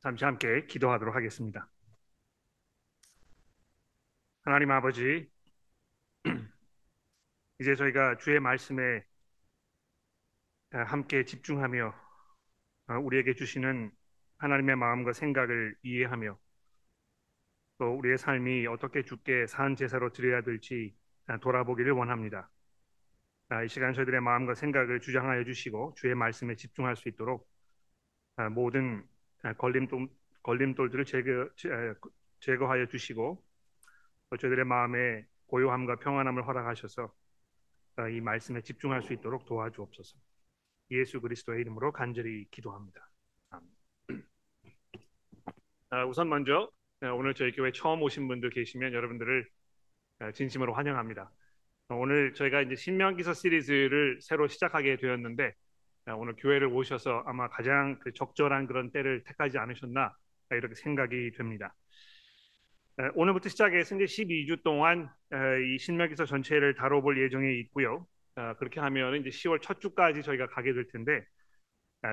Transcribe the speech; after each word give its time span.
잠시 0.00 0.24
함께 0.24 0.66
기도하도록 0.66 1.14
하겠습니다. 1.14 1.68
하나님 4.42 4.70
아버지, 4.70 5.28
이제 7.60 7.74
저희가 7.74 8.16
주의 8.18 8.38
말씀에 8.38 9.04
함께 10.70 11.24
집중하며 11.24 11.94
우리에게 13.02 13.34
주시는 13.34 13.90
하나님의 14.38 14.76
마음과 14.76 15.12
생각을 15.12 15.74
이해하며 15.82 16.38
또 17.78 17.96
우리의 17.98 18.18
삶이 18.18 18.66
어떻게 18.66 19.02
주께 19.02 19.46
산 19.46 19.74
제사로 19.76 20.12
드려야 20.12 20.42
될지 20.42 20.94
돌아보기를 21.40 21.92
원합니다. 21.92 22.50
이 23.64 23.68
시간 23.68 23.92
저희들의 23.92 24.20
마음과 24.20 24.54
생각을 24.54 25.00
주장하여 25.00 25.44
주시고 25.44 25.94
주의 25.96 26.14
말씀에 26.14 26.54
집중할 26.56 26.96
수 26.96 27.08
있도록 27.08 27.48
모든 28.52 29.06
걸림돌, 29.54 30.08
걸림돌들을 30.42 31.04
제거, 31.04 31.48
제거하여 32.40 32.86
주시고 32.86 33.42
저희들의 34.38 34.64
마음에 34.64 35.24
고요함과 35.46 35.96
평안함을 35.96 36.46
허락하셔서 36.46 37.12
이 38.12 38.20
말씀에 38.20 38.60
집중할 38.60 39.02
수 39.02 39.12
있도록 39.12 39.46
도와주옵소서. 39.46 40.18
예수 40.90 41.20
그리스도의 41.20 41.62
이름으로 41.62 41.92
간절히 41.92 42.46
기도합니다. 42.50 43.10
우선 46.08 46.28
먼저 46.28 46.70
오늘 47.00 47.34
저희 47.34 47.52
교회 47.52 47.72
처음 47.72 48.02
오신 48.02 48.28
분들 48.28 48.50
계시면 48.50 48.92
여러분들을 48.92 49.48
진심으로 50.34 50.74
환영합니다. 50.74 51.30
오늘 51.88 52.34
저희가 52.34 52.62
이제 52.62 52.74
신명기서 52.74 53.34
시리즈를 53.34 54.18
새로 54.20 54.48
시작하게 54.48 54.96
되었는데 54.96 55.54
오늘 56.14 56.34
교회를 56.36 56.68
오셔서 56.68 57.24
아마 57.26 57.48
가장 57.48 57.98
그 57.98 58.12
적절한 58.12 58.66
그런 58.68 58.92
때를 58.92 59.24
택하지 59.24 59.58
않으셨나 59.58 60.14
이렇게 60.50 60.74
생각이 60.76 61.32
됩니다. 61.32 61.74
오늘부터 63.14 63.48
시작해서 63.48 63.96
이제 63.96 64.04
12주 64.04 64.62
동안 64.62 65.10
이 65.66 65.78
신명기서 65.78 66.26
전체를 66.26 66.74
다뤄볼 66.74 67.20
예정에 67.20 67.52
있고요. 67.60 68.06
그렇게 68.58 68.78
하면 68.80 69.16
이제 69.16 69.30
10월 69.30 69.60
첫 69.60 69.80
주까지 69.80 70.22
저희가 70.22 70.46
가게 70.46 70.72
될 70.72 70.86
텐데 70.88 71.24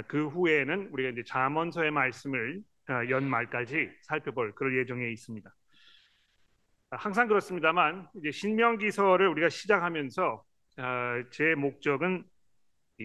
그 0.07 0.27
후에는 0.27 0.89
우리가 0.91 1.09
이제 1.09 1.23
잠언서의 1.23 1.91
말씀을 1.91 2.61
연말까지 2.89 3.91
살펴볼 4.01 4.55
그럴 4.55 4.75
예정에 4.77 5.09
있습니다. 5.11 5.53
항상 6.89 7.27
그렇습니다만 7.27 8.07
이제 8.15 8.31
신명기서를 8.31 9.27
우리가 9.27 9.49
시작하면서 9.49 10.43
제 11.31 11.55
목적은 11.55 12.23
이 12.23 12.32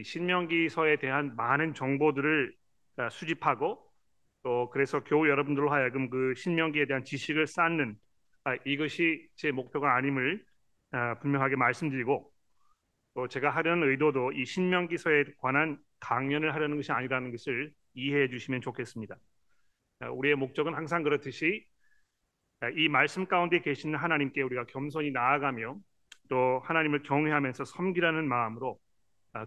신명기서에 0.03 0.97
대한 0.97 1.35
많은 1.37 1.75
정보들을 1.75 2.55
수집하고 3.11 3.85
또 4.43 4.71
그래서 4.71 5.03
교우 5.05 5.29
여러분들로 5.29 5.71
하여금 5.71 6.11
그 6.11 6.35
신명기에 6.37 6.87
대한 6.87 7.05
지식을 7.05 7.47
쌓는 7.47 7.97
이것이 8.65 9.29
제 9.35 9.51
목표가 9.51 9.95
아님을 9.97 10.45
분명하게 11.21 11.57
말씀드리고 11.57 12.33
또 13.15 13.29
제가 13.29 13.51
하려는 13.51 13.89
의도도 13.89 14.33
이 14.33 14.45
신명기서에 14.45 15.25
관한 15.39 15.79
강연을 16.01 16.55
하려는 16.55 16.77
것이 16.77 16.93
아니라는 16.93 17.31
것을 17.33 17.73
이해해 17.95 18.29
주시면 18.29 18.61
좋겠습니다. 18.61 19.17
우리의 20.13 20.37
목적은 20.37 20.75
항상 20.75 21.03
그렇듯이 21.03 21.67
이 22.77 22.89
말씀 22.89 23.27
가운데 23.27 23.61
계시는 23.61 23.99
하나님께 23.99 24.43
우리가 24.43 24.67
겸손히 24.67 25.11
나아가며 25.11 25.77
또 26.29 26.61
하나님을 26.65 27.03
경외하면서 27.03 27.65
섬기라는 27.65 28.29
마음으로 28.29 28.79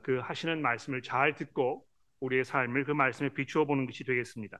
그 0.03 0.19
하시는 0.19 0.61
말씀을 0.61 1.01
잘 1.01 1.35
듣고 1.35 1.85
우리의 2.19 2.45
삶을 2.45 2.85
그 2.85 2.91
말씀에 2.91 3.29
비추어 3.29 3.65
보는 3.65 3.85
것이 3.85 4.03
되겠습니다. 4.03 4.59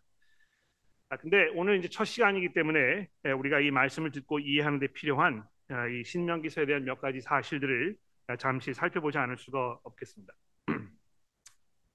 아, 1.10 1.18
근데 1.18 1.50
오늘 1.56 1.78
이제 1.78 1.90
첫 1.90 2.06
시간이기 2.06 2.54
때문에 2.54 3.08
우리가 3.38 3.60
이 3.60 3.70
말씀을 3.70 4.12
듣고 4.12 4.40
이해하는 4.40 4.80
데 4.80 4.88
필요한 4.88 5.44
이 5.92 6.04
신명기서에 6.04 6.66
대한 6.66 6.86
몇 6.86 7.00
가지 7.00 7.22
사실들을 7.22 7.96
잠시 8.40 8.74
살펴보지 8.74 9.18
않을 9.18 9.38
수가 9.38 9.80
없겠습니다. 9.84 10.34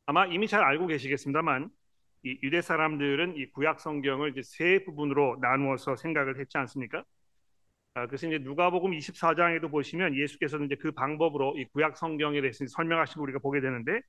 아마 0.06 0.26
이미 0.26 0.47
잘 0.47 0.62
알고 0.62 0.86
계시겠습니다만 0.86 1.70
이 2.25 2.38
유대 2.42 2.60
사람들은 2.60 3.36
이 3.36 3.50
구약 3.53 3.81
성경을 3.81 4.31
이제 4.31 4.42
세 4.42 4.84
부분으로 4.84 5.38
나누어서 5.41 5.97
생각을 5.97 6.38
했지 6.38 6.59
않습니까? 6.59 7.04
아, 7.96 8.06
그래서 8.06 8.26
이제 8.26 8.36
누가복음 8.38 8.92
24장에도 8.92 9.70
보시면 9.70 10.14
예수께서는 10.16 10.66
이제 10.66 10.74
그 10.76 10.92
방법으로 10.92 11.56
이 11.58 11.64
구약 11.72 11.96
성경에 11.96 12.42
대해서 12.42 12.66
설명하신 12.66 13.14
거 13.14 13.22
우리가 13.22 13.38
보게 13.38 13.60
되는데 13.62 14.02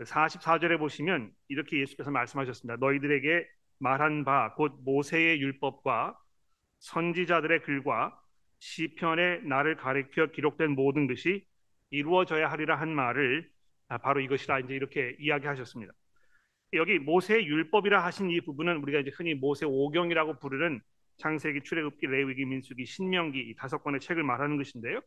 44절에 0.00 0.70
그 0.70 0.78
보시면 0.78 1.30
이렇게 1.48 1.80
예수께서 1.80 2.10
말씀하셨습니다. 2.10 2.76
너희들에게 2.80 3.46
말한 3.78 4.24
바 4.24 4.54
곧 4.56 4.80
모세의 4.84 5.40
율법과 5.40 6.18
선지자들의 6.80 7.62
글과 7.62 8.20
시편에 8.58 9.38
나를 9.44 9.76
가리켜 9.76 10.32
기록된 10.32 10.72
모든 10.72 11.06
것이 11.06 11.46
이루어져야 11.90 12.50
하리라 12.50 12.80
한 12.80 12.92
말을 12.94 13.48
아, 13.88 13.98
바로 13.98 14.20
이것이라 14.22 14.60
이제 14.60 14.74
이렇게 14.74 15.16
이야기하셨습니다. 15.20 15.92
여기 16.72 16.98
모세 16.98 17.44
율법이라 17.44 18.04
하신 18.04 18.30
이 18.30 18.40
부분은 18.40 18.78
우리가 18.78 18.98
이제 19.00 19.10
흔히 19.14 19.34
모세 19.34 19.66
오경이라고 19.66 20.40
부르는 20.40 20.80
창세기, 21.16 21.62
출애굽기, 21.62 22.06
레위기, 22.06 22.44
민수기, 22.44 22.84
신명기 22.86 23.38
이 23.40 23.54
다섯 23.56 23.78
권의 23.78 24.00
책을 24.00 24.22
말하는 24.22 24.56
것인데요. 24.56 25.00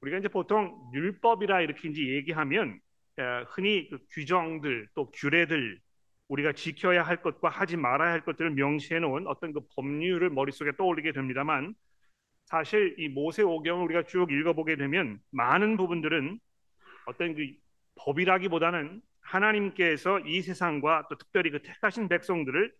우리가 0.00 0.18
이제 0.18 0.28
보통 0.28 0.90
율법이라 0.94 1.60
이렇게 1.62 1.88
이제 1.88 2.02
얘기하면 2.14 2.80
흔히 3.48 3.88
그 3.90 3.98
규정들 4.10 4.88
또 4.94 5.10
규례들 5.10 5.78
우리가 6.28 6.52
지켜야 6.52 7.02
할 7.02 7.22
것과 7.22 7.48
하지 7.48 7.76
말아야 7.76 8.12
할 8.12 8.24
것들을 8.24 8.52
명시해 8.52 9.00
놓은 9.00 9.26
어떤 9.26 9.52
그 9.52 9.60
법률을 9.74 10.30
머릿속에 10.30 10.72
떠올리게 10.76 11.12
됩니다만 11.12 11.74
사실 12.44 12.94
이 12.98 13.08
모세 13.08 13.42
오경을 13.42 13.84
우리가 13.84 14.04
쭉 14.04 14.30
읽어보게 14.30 14.76
되면 14.76 15.20
많은 15.30 15.76
부분들은 15.76 16.38
어떤 17.06 17.34
그 17.34 17.46
법이라기보다는 17.96 19.02
하나님께서 19.20 20.20
이 20.20 20.42
세상과 20.42 21.08
또 21.08 21.16
특별히 21.16 21.50
그 21.50 21.62
택하신 21.62 22.08
백성들을 22.08 22.72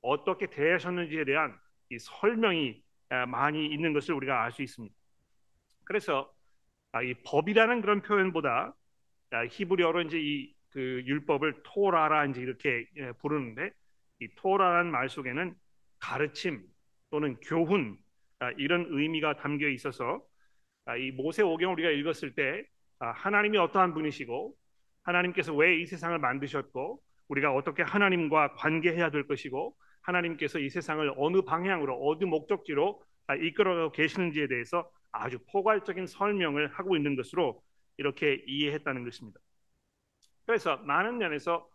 어떻게 0.00 0.46
대하셨는지에 0.46 1.24
대한 1.24 1.54
이 1.54 1.67
설명이 1.98 2.82
많이 3.28 3.66
있는 3.66 3.92
것을 3.92 4.14
우리가 4.14 4.42
알 4.44 4.52
수 4.52 4.62
있습니다. 4.62 4.94
그래서 5.84 6.32
아, 6.92 7.02
이 7.02 7.14
법이라는 7.24 7.80
그런 7.82 8.02
표현보다 8.02 8.74
아, 9.30 9.46
히브리어로 9.46 10.02
이제 10.02 10.18
이 10.20 10.54
그 10.70 11.02
율법을 11.06 11.62
토라라 11.64 12.26
이제 12.26 12.42
이렇게 12.42 12.86
예, 12.96 13.12
부르는데 13.12 13.70
이 14.20 14.28
토라라는 14.36 14.90
말 14.90 15.08
속에는 15.08 15.54
가르침 15.98 16.62
또는 17.10 17.36
교훈 17.40 17.96
아, 18.40 18.50
이런 18.58 18.86
의미가 18.90 19.36
담겨 19.36 19.66
있어서 19.68 20.22
이 20.98 21.10
모세 21.12 21.42
오경 21.42 21.72
우리가 21.72 21.90
읽었을 21.90 22.34
때 22.34 22.64
하나님이 22.98 23.58
어떠한 23.58 23.94
분이시고 23.94 24.54
하나님께서 25.04 25.54
왜 25.54 25.80
이 25.80 25.86
세상을 25.86 26.18
만드셨고 26.18 27.02
우리가 27.28 27.54
어떻게 27.54 27.82
하나님과 27.82 28.54
관계해야 28.54 29.10
될 29.10 29.26
것이고 29.26 29.76
하나님께서 30.08 30.58
이 30.58 30.70
세상을 30.70 31.12
어느 31.16 31.42
방향으로 31.42 31.98
어느 32.08 32.24
목적지로 32.24 33.02
이끌어 33.42 33.92
계시는지에 33.92 34.48
대해서 34.48 34.90
아주 35.12 35.38
포괄적인 35.50 36.06
설명을 36.06 36.68
하고 36.68 36.96
있는 36.96 37.14
것으로 37.14 37.62
이렇게 37.98 38.42
이해했다는 38.46 39.04
것입니다. 39.04 39.38
그래서 40.46 40.78
많은 40.78 41.18
면에서 41.18 41.68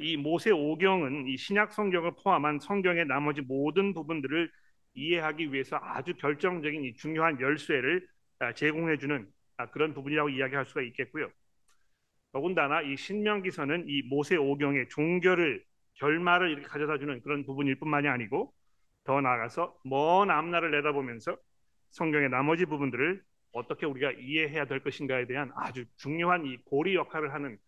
이 0.00 0.16
모세 0.16 0.50
오경은 0.50 1.28
이 1.28 1.36
신약 1.36 1.72
성경을 1.72 2.12
포함한 2.22 2.58
성경의 2.60 3.06
나머지 3.06 3.42
모든 3.42 3.92
부분들을 3.92 4.50
이해하기 4.94 5.52
위해서 5.52 5.78
아주 5.80 6.14
결정적인 6.14 6.84
이 6.84 6.94
중요한 6.94 7.38
열쇠를 7.40 8.06
제공해주는 8.54 9.28
그런 9.72 9.92
부분이라고 9.92 10.30
이야기할 10.30 10.64
수가 10.64 10.82
있겠고요. 10.82 11.30
더군다나 12.32 12.82
이 12.82 12.96
신명기서는 12.96 13.84
이 13.88 14.02
모세 14.02 14.36
오경의 14.36 14.88
종결을 14.88 15.64
결말을 15.98 16.50
이렇게 16.50 16.66
가져다 16.66 16.98
주는 16.98 17.20
그런 17.22 17.44
부분일 17.44 17.78
뿐만이 17.78 18.08
아니고 18.08 18.52
더 19.04 19.20
나아가서 19.20 19.78
먼 19.84 20.30
앞날을 20.30 20.70
내다보면서 20.70 21.36
성경의 21.90 22.28
나머지 22.28 22.66
부분들을 22.66 23.22
어떻게 23.52 23.86
우리가 23.86 24.12
이해해야 24.12 24.66
될 24.66 24.82
것인가에 24.82 25.26
대한 25.26 25.50
아주 25.56 25.84
중요한 25.96 26.44
이 26.44 26.56
고리 26.64 26.94
역할을 26.94 27.32
하는 27.32 27.58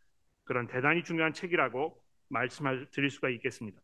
그런 0.44 0.66
대단히 0.66 1.02
중요한 1.02 1.32
책이라고 1.32 2.02
말씀을 2.28 2.90
드릴 2.90 3.10
수가 3.10 3.30
있겠습니다. 3.30 3.80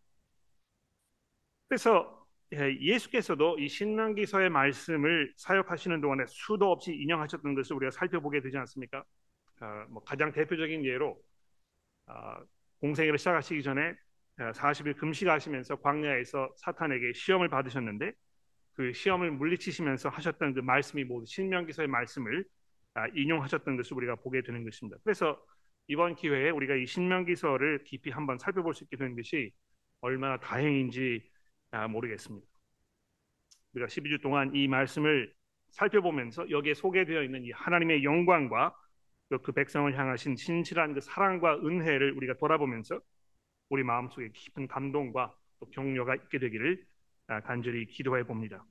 그래서 1.69 2.27
예, 2.55 2.77
예수께서도 2.79 3.59
이 3.59 3.69
신명기서의 3.69 4.51
말씀을 4.51 5.33
사역하시는 5.37 6.01
동안에 6.01 6.27
수도 6.29 6.71
없이 6.71 6.95
인용하셨던 6.95 7.55
것을 7.57 7.75
우리가 7.77 7.91
살펴보게 7.91 8.41
되지 8.41 8.57
않습니까? 8.59 9.03
어, 9.61 9.87
뭐 9.89 10.03
가장 10.05 10.33
대표적인 10.33 10.85
예로 10.85 11.21
어, 12.07 12.37
공생애를 12.81 13.19
시작하시기 13.19 13.63
전에 13.63 13.97
40일 14.39 14.91
어, 14.91 14.99
금식하시면서 14.99 15.77
광야에서 15.77 16.53
사탄에게 16.57 17.13
시험을 17.15 17.49
받으셨는데 17.49 18.13
그 18.75 18.93
시험을 18.93 19.31
물리치시면서 19.33 20.11
하셨던 20.11 20.55
그 20.55 20.61
말씀이 20.61 21.05
모두 21.05 21.25
신명기서의 21.27 21.89
말씀을 21.89 22.45
아, 22.95 23.07
인용하셨던 23.15 23.77
것을 23.77 23.97
우리가 23.97 24.17
보게 24.17 24.43
되는 24.43 24.65
것입니다. 24.65 24.99
그래서 25.05 25.43
이번 25.89 26.15
기회에 26.15 26.51
우리가 26.51 26.75
이 26.77 26.87
신명기서를 26.87 27.85
깊이 27.85 28.11
한번 28.11 28.39
살펴볼 28.39 28.75
수 28.75 28.85
있게 28.85 28.97
되는 28.97 29.15
것이 29.17 29.53
얼마나 30.01 30.39
다행인지 30.39 31.23
아, 31.71 31.89
모르겠습니다. 31.89 32.47
우리가 33.75 33.89
12주 33.89 34.23
동안 34.23 34.55
이 34.55 34.69
말씀을 34.69 35.33
살펴보면서 35.71 36.49
여기에 36.51 36.75
소개되어 36.75 37.23
있는 37.23 37.45
이 37.45 37.51
하나님의 37.51 38.05
영광과 38.05 38.75
그 39.43 39.53
백성을 39.53 39.99
향하신 39.99 40.37
신실한 40.37 40.95
그 40.95 41.01
사랑과 41.01 41.57
은혜를 41.57 42.13
우리가 42.13 42.35
돌아보면서 42.39 43.01
우리 43.69 43.83
마음속에 43.83 44.31
깊은 44.33 44.69
감동과 44.69 45.35
또 45.61 45.71
격려가 45.71 46.15
있게 46.15 46.39
되기를 46.39 46.85
아, 47.29 47.41
간절히 47.41 47.87
기도해 47.87 48.25
봅니다. 48.25 48.65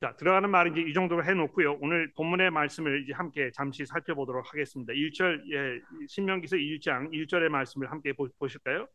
자 0.00 0.14
들어가는 0.16 0.48
말은 0.48 0.72
이제 0.72 0.80
이 0.82 0.92
정도로 0.92 1.24
해놓고요. 1.24 1.78
오늘 1.80 2.12
본문의 2.14 2.50
말씀을 2.50 3.02
이제 3.02 3.12
함께 3.12 3.50
잠시 3.52 3.84
살펴보도록 3.84 4.52
하겠습니다. 4.52 4.92
1절 4.92 5.52
예, 5.52 5.80
신명기서 6.06 6.56
1장 6.56 7.10
1절의 7.10 7.48
말씀을 7.48 7.90
함께 7.90 8.12
보, 8.12 8.28
보실까요? 8.38 8.86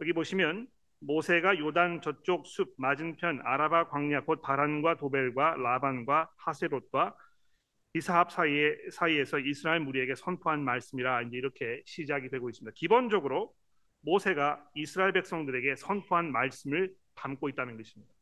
여기 0.00 0.12
보시면 0.12 0.68
모세가 1.00 1.58
요단 1.58 2.02
저쪽 2.02 2.46
숲 2.46 2.74
맞은편 2.76 3.40
아라바 3.44 3.88
광야 3.88 4.24
곧 4.24 4.42
바란과 4.42 4.96
도벨과 4.96 5.56
라반과 5.56 6.30
하세롯과 6.36 7.16
이사합 7.94 8.32
사이에 8.32 8.76
사이에서 8.90 9.38
이스라엘 9.38 9.80
무리에게 9.80 10.16
선포한 10.16 10.64
말씀이라 10.64 11.22
이제 11.22 11.36
이렇게 11.36 11.82
시작이 11.86 12.28
되고 12.28 12.50
있습니다. 12.50 12.74
기본적으로 12.74 13.54
모세가 14.04 14.64
이스라엘 14.74 15.12
백성들에게 15.12 15.76
선포한 15.76 16.30
말씀을 16.30 16.94
담고 17.14 17.48
있다는 17.48 17.76
것입니다. 17.76 18.12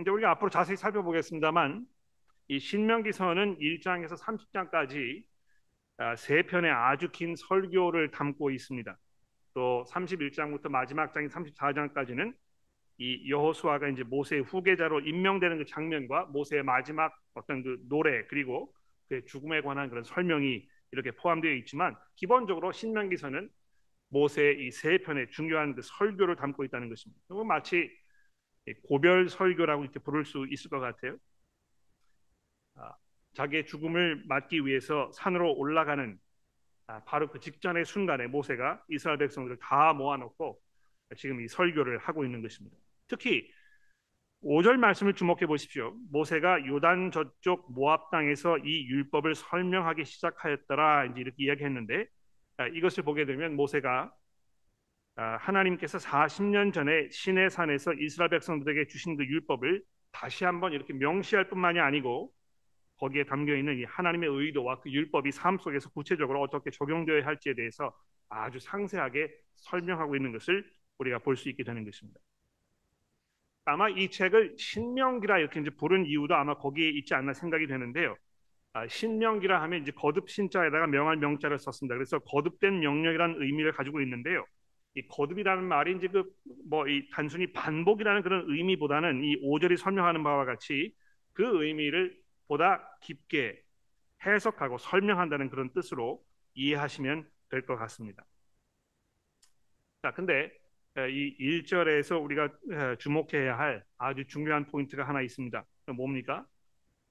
이제 0.00 0.10
우리가 0.10 0.30
앞으로 0.32 0.50
자세히 0.50 0.76
살펴보겠습니다만 0.76 1.86
이 2.48 2.58
신명기 2.58 3.12
서는 3.12 3.58
1장에서 3.58 4.18
30장까지 4.18 5.24
아, 5.98 6.16
세 6.16 6.42
편의 6.42 6.70
아주 6.70 7.10
긴 7.10 7.36
설교를 7.36 8.10
담고 8.10 8.50
있습니다. 8.50 8.98
또 9.54 9.84
31장부터 9.90 10.68
마지막 10.70 11.12
장인 11.12 11.28
34장까지는 11.28 12.34
이 12.98 13.30
여호수아가 13.30 13.88
이제 13.88 14.02
모세의 14.04 14.42
후계자로 14.42 15.00
임명되는 15.00 15.58
그 15.58 15.64
장면과 15.66 16.26
모세의 16.26 16.62
마지막 16.62 17.14
어떤 17.34 17.62
그 17.62 17.78
노래 17.88 18.24
그리고 18.26 18.72
그의 19.08 19.24
죽음에 19.26 19.60
관한 19.60 19.88
그런 19.90 20.04
설명이 20.04 20.66
이렇게 20.92 21.10
포함되어 21.12 21.52
있지만 21.54 21.96
기본적으로 22.16 22.72
신명기서는 22.72 23.50
모세의 24.10 24.66
이 24.66 24.70
세 24.72 24.98
편의 24.98 25.30
중요한 25.30 25.74
그 25.74 25.82
설교를 25.82 26.36
담고 26.36 26.64
있다는 26.64 26.88
것입니다. 26.88 27.20
마치 27.46 27.90
고별 28.88 29.28
설교라고 29.28 29.84
이렇게 29.84 29.98
부를 30.00 30.24
수 30.24 30.46
있을 30.50 30.70
것 30.70 30.80
같아요. 30.80 31.16
아, 32.74 32.94
자기의 33.34 33.66
죽음을 33.66 34.24
막기 34.26 34.66
위해서 34.66 35.10
산으로 35.12 35.54
올라가는 35.54 36.18
아, 36.86 37.02
바로 37.04 37.30
그 37.30 37.40
직전의 37.40 37.84
순간에 37.84 38.26
모세가 38.26 38.84
이스라엘 38.90 39.18
백성들을 39.18 39.58
다 39.60 39.92
모아놓고 39.92 40.60
지금 41.16 41.40
이 41.40 41.48
설교를 41.48 41.98
하고 41.98 42.24
있는 42.24 42.42
것입니다. 42.42 42.76
특히 43.08 43.50
5절 44.42 44.76
말씀을 44.78 45.14
주목해 45.14 45.46
보십시오. 45.46 45.94
모세가 46.10 46.66
요단 46.66 47.10
저쪽 47.12 47.72
모압 47.72 48.10
땅에서 48.10 48.58
이 48.58 48.86
율법을 48.88 49.34
설명하기 49.34 50.04
시작하였더라 50.04 51.06
이제 51.06 51.20
이렇게 51.20 51.44
이야기했는데 51.44 52.02
아, 52.02 52.19
이것을 52.68 53.04
보게 53.04 53.24
되면 53.24 53.56
모세가 53.56 54.12
아, 55.16 55.36
하나님께서 55.36 55.98
40년 55.98 56.72
전에 56.72 57.08
시내 57.10 57.48
산에서 57.48 57.92
이스라엘 57.94 58.30
백성들에게 58.30 58.86
주신 58.86 59.16
그 59.16 59.24
율법을 59.26 59.82
다시 60.12 60.44
한번 60.44 60.72
이렇게 60.72 60.92
명시할 60.94 61.48
뿐만이 61.48 61.78
아니고 61.80 62.32
거기에 62.98 63.24
담겨 63.24 63.56
있는 63.56 63.78
이 63.78 63.84
하나님의 63.84 64.28
의도와 64.30 64.80
그 64.80 64.90
율법이 64.90 65.32
삶 65.32 65.58
속에서 65.58 65.90
구체적으로 65.90 66.40
어떻게 66.42 66.70
적용되어야 66.70 67.24
할지에 67.26 67.54
대해서 67.54 67.94
아주 68.28 68.60
상세하게 68.60 69.30
설명하고 69.56 70.16
있는 70.16 70.32
것을 70.32 70.64
우리가 70.98 71.18
볼 71.20 71.36
수 71.36 71.48
있게 71.50 71.64
되는 71.64 71.84
것입니다. 71.84 72.20
아마 73.64 73.88
이 73.88 74.10
책을 74.10 74.56
신명기라 74.58 75.38
이렇게 75.38 75.60
이제 75.60 75.70
부른 75.70 76.06
이유도 76.06 76.34
아마 76.34 76.54
거기에 76.56 76.90
있지 76.90 77.14
않나 77.14 77.32
생각이 77.32 77.66
되는데요. 77.66 78.16
아, 78.72 78.86
신명기라 78.86 79.60
하면 79.62 79.82
이제 79.82 79.90
거듭 79.92 80.30
신자에다가 80.30 80.86
명할 80.86 81.16
명자를 81.16 81.58
썼습니다. 81.58 81.96
그래서 81.96 82.18
거듭된 82.20 82.78
명령이라는 82.80 83.42
의미를 83.42 83.72
가지고 83.72 84.00
있는데요. 84.02 84.44
이 84.94 85.02
거듭이라는 85.08 85.64
말이 85.64 85.96
이제 85.96 86.08
그 86.08 86.24
뭐 86.68 86.86
이 86.88 87.08
단순히 87.12 87.52
반복이라는 87.52 88.22
그런 88.22 88.44
의미보다는 88.48 89.22
이 89.24 89.36
5절이 89.42 89.76
설명하는 89.76 90.22
바와 90.22 90.44
같이 90.44 90.94
그 91.32 91.64
의미를 91.64 92.16
보다 92.48 92.96
깊게 93.02 93.60
해석하고 94.26 94.78
설명한다는 94.78 95.50
그런 95.50 95.72
뜻으로 95.72 96.22
이해하시면 96.54 97.28
될 97.50 97.62
것 97.66 97.76
같습니다. 97.76 98.24
자, 100.02 100.12
근데 100.12 100.50
이 101.10 101.36
1절에서 101.38 102.22
우리가 102.22 102.48
주목해야 102.98 103.58
할 103.58 103.84
아주 103.98 104.26
중요한 104.26 104.66
포인트가 104.66 105.06
하나 105.06 105.22
있습니다. 105.22 105.64
뭡니까? 105.96 106.46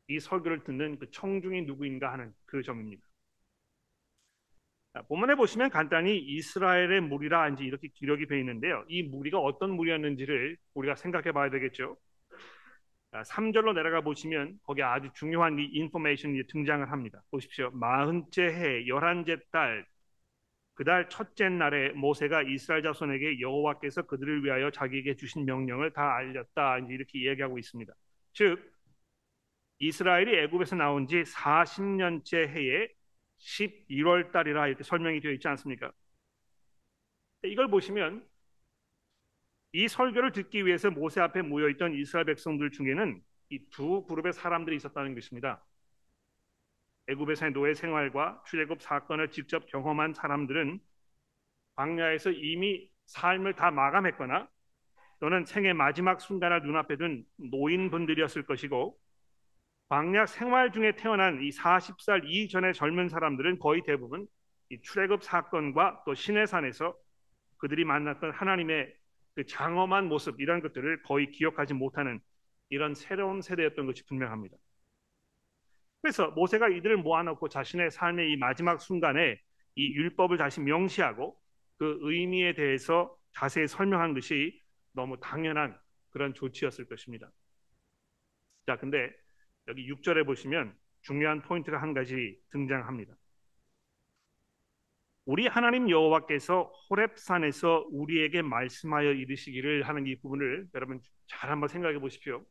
이 0.10 0.20
설교를 0.20 0.64
듣는 0.64 0.98
그 1.00 1.10
청중이 1.12 1.64
누구인가 1.64 2.12
하는 2.12 2.34
그 2.46 2.64
점입니다. 2.64 3.04
본문에 5.08 5.36
보시면 5.36 5.70
간단히 5.70 6.18
이스라엘의 6.18 7.02
무리라 7.02 7.48
이제 7.50 7.64
이렇게 7.64 7.90
기록이 7.90 8.26
되어 8.28 8.40
있는데요. 8.40 8.84
이 8.88 9.04
무리가 9.04 9.40
어떤 9.40 9.72
무리였는지를 9.72 10.58
우리가 10.74 10.96
생각해 10.96 11.32
봐야 11.32 11.50
되겠죠. 11.52 11.96
3절로 13.12 13.74
내려가 13.74 14.02
보시면 14.02 14.60
거기 14.64 14.84
아주 14.84 15.10
중요한 15.14 15.58
이 15.60 15.66
인포메이션이 15.66 16.42
등장을 16.48 16.92
합니다. 16.92 17.22
보십시오. 17.32 17.70
마흔째 17.72 18.44
해 18.44 18.88
열한째 18.88 19.38
달 19.52 19.86
그달 20.74 21.10
첫째 21.10 21.50
날에 21.50 21.90
모세가 21.90 22.44
이스라엘 22.44 22.82
자손에게 22.84 23.42
여호와께서 23.42 24.04
그들을 24.04 24.46
위하여 24.46 24.72
자기에게 24.72 25.16
주신 25.18 25.46
명령을 25.46 25.92
다 25.92 26.16
알렸다. 26.16 26.80
이렇게 26.80 27.20
이야기하고 27.20 27.60
있습니다. 27.60 27.94
즉 28.34 28.79
이스라엘이 29.80 30.36
애굽에서 30.44 30.76
나온 30.76 31.08
지 31.08 31.24
40년째 31.24 32.48
해에 32.50 32.88
11월 33.40 34.32
달이라 34.32 34.68
이렇게 34.68 34.84
설명이 34.84 35.22
되어 35.22 35.32
있지 35.32 35.48
않습니까? 35.48 35.92
이걸 37.44 37.70
보시면 37.70 38.26
이 39.72 39.88
설교를 39.88 40.32
듣기 40.32 40.66
위해서 40.66 40.90
모세 40.90 41.22
앞에 41.22 41.42
모여 41.42 41.70
있던 41.70 41.94
이스라엘 41.94 42.26
백성들 42.26 42.72
중에는 42.72 43.22
이 43.52 43.60
두 43.72 44.04
그룹의 44.06 44.34
사람들이 44.34 44.76
있었다는 44.76 45.16
것입니다. 45.16 45.64
애굽에서의 47.08 47.52
노예 47.54 47.74
생활과 47.74 48.44
출애굽 48.46 48.82
사건을 48.82 49.32
직접 49.32 49.66
경험한 49.66 50.14
사람들은 50.14 50.80
광야에서 51.76 52.32
이미 52.32 52.90
삶을 53.08 53.56
다 53.56 53.72
마감했거나 53.72 54.48
또는 55.20 55.46
생의 55.46 55.74
마지막 55.74 56.22
순간을 56.22 56.62
눈앞에 56.64 56.98
둔 56.98 57.26
노인분들이었을 57.38 58.46
것이고 58.46 59.00
광야 59.90 60.28
생활 60.28 60.72
중에 60.72 60.96
태어난 60.96 61.42
이 61.42 61.50
40살 61.50 62.22
이전의 62.26 62.76
젊은 62.76 63.10
사람들은 63.10 63.58
거의 63.58 63.82
대부분 63.84 64.28
이 64.70 64.80
출애굽 64.82 65.24
사건과 65.24 66.04
또 66.06 66.14
시내산에서 66.14 66.96
그들이 67.58 67.86
만났던 67.86 68.32
하나님의 68.32 68.94
그 69.34 69.46
장엄한 69.46 70.08
모습 70.08 70.40
이런 70.40 70.62
것들을 70.62 71.02
거의 71.04 71.32
기억하지 71.32 71.74
못하는 71.74 72.20
이런 72.70 72.94
새로운 72.94 73.42
세대였던 73.42 73.88
것이 73.88 74.06
분명합니다. 74.06 74.56
그래서 76.02 76.30
모세가 76.32 76.70
이들을 76.70 76.98
모아놓고 76.98 77.50
자신의 77.50 77.90
삶의 77.90 78.32
이 78.32 78.38
마지막 78.38 78.80
순간에 78.80 79.42
이 79.76 79.92
율법을 79.94 80.38
다시 80.38 80.62
명시하고 80.62 81.36
그 81.78 81.98
의미에 82.02 82.54
대해서 82.54 83.16
자세히 83.34 83.68
설명한 83.68 84.14
것이 84.14 84.62
너무 84.94 85.20
당연한 85.20 85.78
그런 86.12 86.34
조치였을 86.34 86.88
것입니다. 86.88 87.32
자, 88.68 88.78
근데 88.78 89.12
여기 89.70 89.88
6절에 89.88 90.26
보시면 90.26 90.76
중요한 91.02 91.42
포인트가 91.42 91.82
한 91.82 91.94
가지 91.94 92.38
등장합니다. 92.50 93.14
우리 95.26 95.46
하나님 95.46 95.90
여호와께서 95.90 96.72
호렙산에서 96.90 97.86
우리에게 97.92 98.42
말씀하여 98.42 99.14
이르시기를 99.14 99.88
하는 99.88 100.08
이 100.08 100.16
부분을 100.20 100.68
여러분 100.74 101.00
잘 101.28 101.52
한번 101.52 101.70
생각해 101.70 102.00
보십시오. 102.00 102.44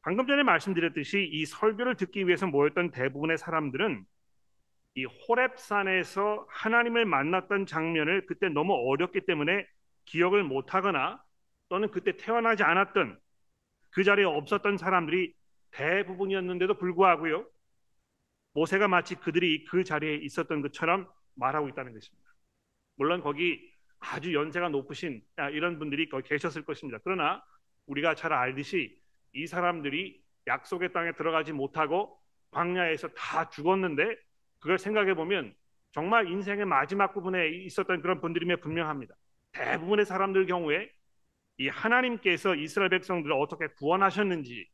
방금 0.00 0.26
전에 0.26 0.42
말씀드렸듯이 0.42 1.28
이 1.30 1.44
설교를 1.44 1.96
듣기 1.96 2.26
위해서 2.26 2.46
모였던 2.46 2.92
대부분의 2.92 3.36
사람들은 3.36 4.06
이 4.94 5.04
호렙산에서 5.04 6.46
하나님을 6.48 7.04
만났던 7.04 7.66
장면을 7.66 8.24
그때 8.24 8.48
너무 8.48 8.72
어렵기 8.72 9.26
때문에 9.26 9.66
기억을 10.06 10.44
못하거나 10.44 11.22
또는 11.68 11.90
그때 11.90 12.16
태어나지 12.16 12.62
않았던 12.62 13.18
그 13.90 14.04
자리에 14.04 14.24
없었던 14.24 14.76
사람들이 14.76 15.34
대부분이었는데도 15.70 16.74
불구하고요. 16.74 17.46
모세가 18.54 18.88
마치 18.88 19.14
그들이 19.14 19.64
그 19.64 19.84
자리에 19.84 20.16
있었던 20.16 20.62
것처럼 20.62 21.08
말하고 21.34 21.68
있다는 21.68 21.92
것입니다. 21.92 22.34
물론 22.96 23.20
거기 23.20 23.70
아주 23.98 24.32
연세가 24.32 24.70
높으신 24.70 25.22
이런 25.52 25.78
분들이 25.78 26.08
거기 26.08 26.28
계셨을 26.28 26.64
것입니다. 26.64 26.98
그러나 27.04 27.42
우리가 27.86 28.14
잘 28.14 28.32
알듯이 28.32 28.98
이 29.32 29.46
사람들이 29.46 30.22
약속의 30.46 30.92
땅에 30.92 31.12
들어가지 31.12 31.52
못하고 31.52 32.18
광야에서 32.52 33.08
다 33.08 33.48
죽었는데 33.50 34.16
그걸 34.60 34.78
생각해 34.78 35.14
보면 35.14 35.54
정말 35.92 36.30
인생의 36.30 36.64
마지막 36.64 37.12
부분에 37.12 37.48
있었던 37.48 38.00
그런 38.00 38.20
분들임에 38.20 38.56
분명합니다. 38.56 39.14
대부분의 39.52 40.06
사람들 40.06 40.46
경우에 40.46 40.90
이 41.58 41.68
하나님께서 41.68 42.54
이스라엘 42.54 42.90
백성들을 42.90 43.34
어떻게 43.34 43.66
구원하셨는지 43.68 44.68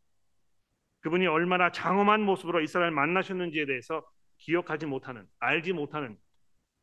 그분이 1.01 1.27
얼마나 1.27 1.71
장엄한 1.71 2.23
모습으로 2.23 2.61
이스라엘 2.61 2.91
만나셨는지에 2.93 3.67
대해서 3.67 4.05
기억하지 4.39 4.87
못하는 4.87 5.27
알지 5.39 5.73
못하는 5.73 6.17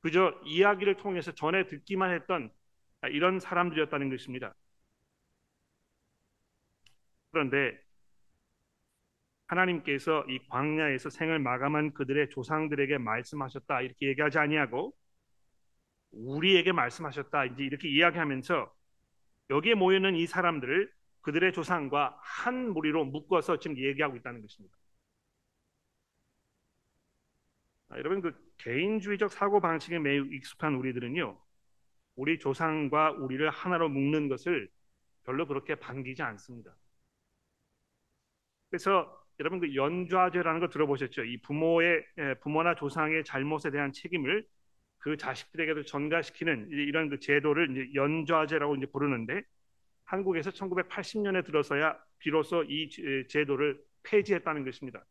그저 0.02 0.40
이야기를 0.46 0.96
통해서 0.98 1.34
전해 1.34 1.66
듣기만 1.68 2.14
했던 2.14 2.52
이런 3.12 3.40
사람들이었다는 3.40 4.10
것입니다. 4.10 4.54
그런데 7.32 7.78
하나님께서 9.48 10.26
이 10.30 10.40
광야에서 10.48 11.10
생을 11.10 11.40
마감한 11.40 11.94
그들의 11.94 12.30
조상들에게 12.30 12.98
말씀하셨다 13.00 13.82
이렇게 13.82 14.08
얘기하지 14.08 14.38
아니하고 14.38 14.94
우리에게 16.12 16.72
말씀하셨다 16.72 17.46
이제 17.46 17.64
이렇게 17.64 17.90
이야기하면서 17.90 18.72
여기에 19.50 19.76
모여 19.76 19.98
있는 19.98 20.16
이 20.16 20.28
사람들을 20.28 20.92
그들의 21.22 21.54
조상과 21.54 22.20
한 22.22 22.70
무리로 22.72 23.06
묶어서 23.06 23.60
지금 23.60 23.78
얘기하고 23.78 24.16
있다는 24.18 24.42
것입니다. 24.42 24.78
아, 27.90 27.98
여러분 27.98 28.22
그 28.22 28.34
개인주의적 28.58 29.32
사고 29.32 29.60
방식에 29.60 30.00
매우 30.00 30.26
익숙한 30.26 30.76
우리들은요, 30.76 31.40
우리 32.16 32.38
조상과 32.38 33.12
우리를 33.14 33.50
하나로 33.50 33.90
묶는 33.90 34.28
것을 34.30 34.70
별로 35.24 35.48
그렇게 35.48 35.76
반기지 35.76 36.22
않습니다. 36.22 36.76
그래서 38.70 39.16
여러분 39.40 39.60
그 39.60 39.74
연좌제라는 39.74 40.60
거 40.60 40.70
들어보셨죠? 40.70 41.24
이 41.24 41.42
부모의 41.42 42.06
부모나 42.42 42.76
조상의 42.76 43.24
잘못에 43.24 43.72
대한 43.72 43.92
책임을 43.92 44.46
그 45.00 45.18
자식들에게도 45.18 45.84
전가시키는 45.84 46.70
이런 46.72 47.10
그 47.10 47.20
제도를 47.20 47.72
이제 47.72 47.94
연좌제라고 47.94 48.76
이제 48.76 48.86
부르는데 48.86 49.42
한국에서 50.06 50.52
1980년에 50.52 51.46
들어서야 51.46 51.98
비로소 52.20 52.64
이 52.64 52.90
제도를 53.28 53.80
폐지했다는 54.04 54.66
것입니다. 54.66 55.06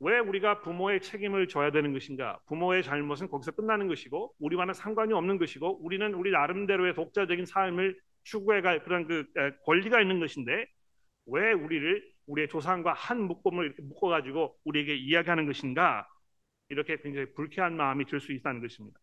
왜 0.00 0.18
우리가 0.18 0.60
부모의 0.62 1.00
책임을 1.00 1.46
져야 1.46 1.70
되는 1.70 1.92
것인가? 1.92 2.40
부모의 2.46 2.82
잘못은 2.82 3.28
거기서 3.28 3.52
끝나는 3.52 3.86
것이고 3.86 4.34
우리와는 4.40 4.74
상관이 4.74 5.12
없는 5.12 5.38
것이고 5.38 5.84
우리는 5.84 6.12
우리 6.14 6.32
나름대로의 6.32 6.94
독자적인 6.94 7.46
삶을 7.46 7.98
추구해갈 8.24 8.82
그런 8.82 9.06
그 9.06 9.24
권리가 9.64 10.00
있는 10.00 10.18
것인데 10.18 10.66
왜 11.26 11.52
우리를 11.52 12.12
우리의 12.26 12.48
조상과 12.48 12.92
한 12.92 13.22
묶음을 13.22 13.64
이렇게 13.64 13.82
묶어가지고 13.82 14.56
우리에게 14.64 14.96
이야기하는 14.96 15.46
것인가 15.46 16.08
이렇게 16.70 16.96
굉장히 16.98 17.32
불쾌한 17.34 17.76
마음이 17.76 18.04
들 18.06 18.20
수 18.20 18.32
있다는 18.32 18.60
것입니다. 18.60 18.98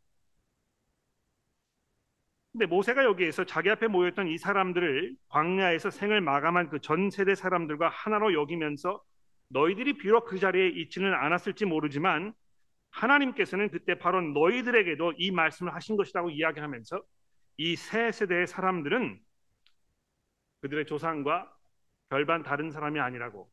근데 2.51 2.65
모세가 2.65 3.03
여기에서 3.03 3.45
자기 3.45 3.69
앞에 3.69 3.87
모였던 3.87 4.27
이 4.27 4.37
사람들을 4.37 5.15
광야에서 5.29 5.91
생을 5.91 6.21
마감한 6.21 6.69
그 6.69 6.79
전 6.79 7.09
세대 7.11 7.35
사람들과 7.35 7.89
하나로 7.89 8.33
여기면서 8.33 9.03
너희들이 9.49 9.97
비록 9.97 10.25
그 10.25 10.39
자리에 10.39 10.69
있지는 10.69 11.13
않았을지 11.13 11.65
모르지만 11.65 12.33
하나님께서는 12.91 13.69
그때 13.71 13.97
바로 13.99 14.21
너희들에게도 14.21 15.13
이 15.17 15.31
말씀을 15.31 15.73
하신 15.75 15.97
것이라고 15.97 16.31
이야기하면서 16.31 17.01
이 17.57 17.75
세 17.75 18.11
세대의 18.11 18.47
사람들은 18.47 19.19
그들의 20.61 20.85
조상과 20.85 21.53
별반 22.09 22.43
다른 22.43 22.71
사람이 22.71 22.99
아니라고 22.99 23.51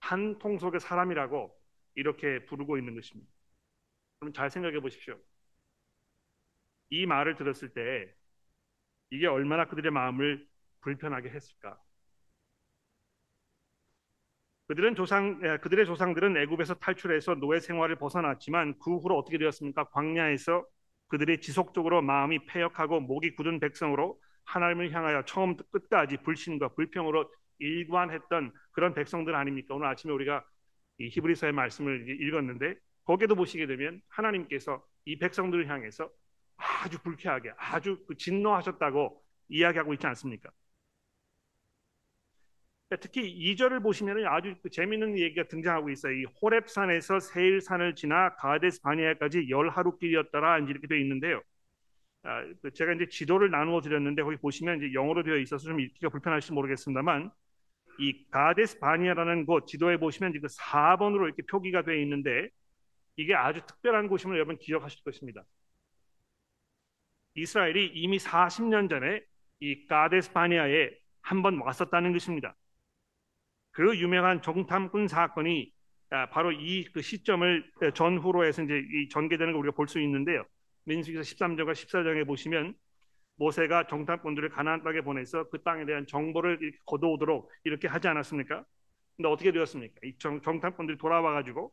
한 0.00 0.38
통속의 0.38 0.80
사람이라고 0.80 1.54
이렇게 1.96 2.44
부르고 2.46 2.78
있는 2.78 2.94
것입니다. 2.94 3.30
그럼 4.18 4.32
잘 4.32 4.50
생각해 4.50 4.80
보십시오. 4.80 5.18
이 6.90 7.06
말을 7.06 7.36
들었을 7.36 7.70
때 7.70 8.12
이게 9.10 9.26
얼마나 9.26 9.66
그들의 9.66 9.90
마음을 9.90 10.46
불편하게 10.80 11.30
했을까? 11.30 11.78
그들은 14.66 14.94
조상 14.94 15.40
그들의 15.60 15.86
조상들은 15.86 16.36
애굽에서 16.36 16.74
탈출해서 16.74 17.36
노예 17.36 17.58
생활을 17.58 17.96
벗어났지만 17.96 18.78
그 18.78 18.98
후로 18.98 19.16
어떻게 19.16 19.38
되었습니까? 19.38 19.88
광야에서 19.90 20.66
그들이 21.08 21.40
지속적으로 21.40 22.02
마음이 22.02 22.44
패역하고 22.46 23.00
목이 23.00 23.34
굳은 23.34 23.60
백성으로 23.60 24.20
하나님을 24.44 24.92
향하여 24.92 25.24
처음부터 25.24 25.70
끝까지 25.70 26.18
불신과 26.18 26.74
불평으로 26.74 27.30
일관했던 27.60 28.52
그런 28.72 28.94
백성들 28.94 29.34
아닙니까? 29.34 29.74
오늘 29.74 29.86
아침에 29.86 30.12
우리가 30.12 30.44
이 30.98 31.08
히브리서의 31.08 31.52
말씀을 31.52 32.20
읽었는데 32.22 32.76
거기에도 33.08 33.34
보시게 33.34 33.66
되면 33.66 34.02
하나님께서 34.08 34.84
이 35.06 35.18
백성들을 35.18 35.66
향해서 35.66 36.10
아주 36.56 36.98
불쾌하게 37.02 37.52
아주 37.56 38.04
그 38.06 38.14
진노하셨다고 38.14 39.24
이야기하고 39.48 39.94
있지 39.94 40.06
않습니까? 40.08 40.50
특히 43.00 43.22
2절을 43.22 43.82
보시면 43.82 44.26
아주 44.26 44.54
그 44.62 44.68
재미있는 44.68 45.18
얘기가 45.18 45.44
등장하고 45.48 45.88
있어요. 45.88 46.12
이 46.12 46.24
호렙산에서 46.24 47.20
세일산을 47.20 47.94
지나 47.94 48.34
가데스 48.34 48.82
바니아까지 48.82 49.48
열 49.48 49.70
하루 49.70 49.96
길이었더라 49.96 50.58
이렇게 50.58 50.86
되어 50.86 50.98
있는데요. 50.98 51.40
아, 52.24 52.44
그 52.60 52.72
제가 52.74 52.92
이제 52.92 53.08
지도를 53.08 53.50
나누어 53.50 53.80
드렸는데 53.80 54.22
거기 54.22 54.36
보시면 54.36 54.82
이제 54.82 54.92
영어로 54.92 55.22
되어 55.22 55.36
있어서 55.38 55.64
좀 55.64 55.80
읽기가 55.80 56.10
불편할지 56.10 56.52
모르겠습니다만 56.52 57.30
이 58.00 58.26
가데스 58.30 58.78
바니아라는 58.80 59.46
곳 59.46 59.66
지도에 59.66 59.96
보시면 59.96 60.32
지금 60.34 60.48
4번으로 60.48 61.24
이렇게 61.24 61.42
표기가 61.50 61.82
되어 61.82 61.96
있는데 61.96 62.50
이게 63.18 63.34
아주 63.34 63.60
특별한 63.66 64.08
곳임을 64.08 64.36
여러분 64.36 64.58
기억하실 64.58 65.04
것입니다. 65.04 65.44
이스라엘이 67.34 67.92
이미 67.94 68.18
40년 68.18 68.88
전에 68.90 69.22
이 69.60 69.86
가데스 69.86 70.32
바니아에 70.32 70.90
한 71.22 71.42
번 71.42 71.58
왔었다는 71.60 72.12
것입니다. 72.12 72.56
그 73.72 73.96
유명한 73.98 74.42
정탐꾼 74.42 75.08
사건이 75.08 75.72
아, 76.10 76.28
바로 76.30 76.52
이 76.52 76.84
그 76.92 77.02
시점을 77.02 77.70
전후로 77.94 78.44
해서 78.46 78.62
이제 78.62 78.82
전개되는 79.10 79.52
걸 79.52 79.60
우리가 79.60 79.76
볼 79.76 79.86
수 79.88 80.00
있는데요. 80.00 80.44
민수기서 80.84 81.22
13절과 81.22 81.72
14장에 81.74 82.26
보시면 82.26 82.74
모세가 83.36 83.86
정탐꾼들을 83.88 84.48
가나안 84.50 84.82
땅에 84.84 85.00
보내서 85.02 85.48
그 85.50 85.62
땅에 85.62 85.84
대한 85.86 86.06
정보를 86.06 86.58
거두오도록 86.86 87.50
이렇게 87.64 87.88
하지 87.88 88.08
않았습니까? 88.08 88.64
근데 89.16 89.28
어떻게 89.28 89.52
되었습니까? 89.52 89.94
이 90.04 90.16
정, 90.18 90.40
정탐꾼들이 90.42 90.98
돌아와 90.98 91.32
가지고 91.34 91.72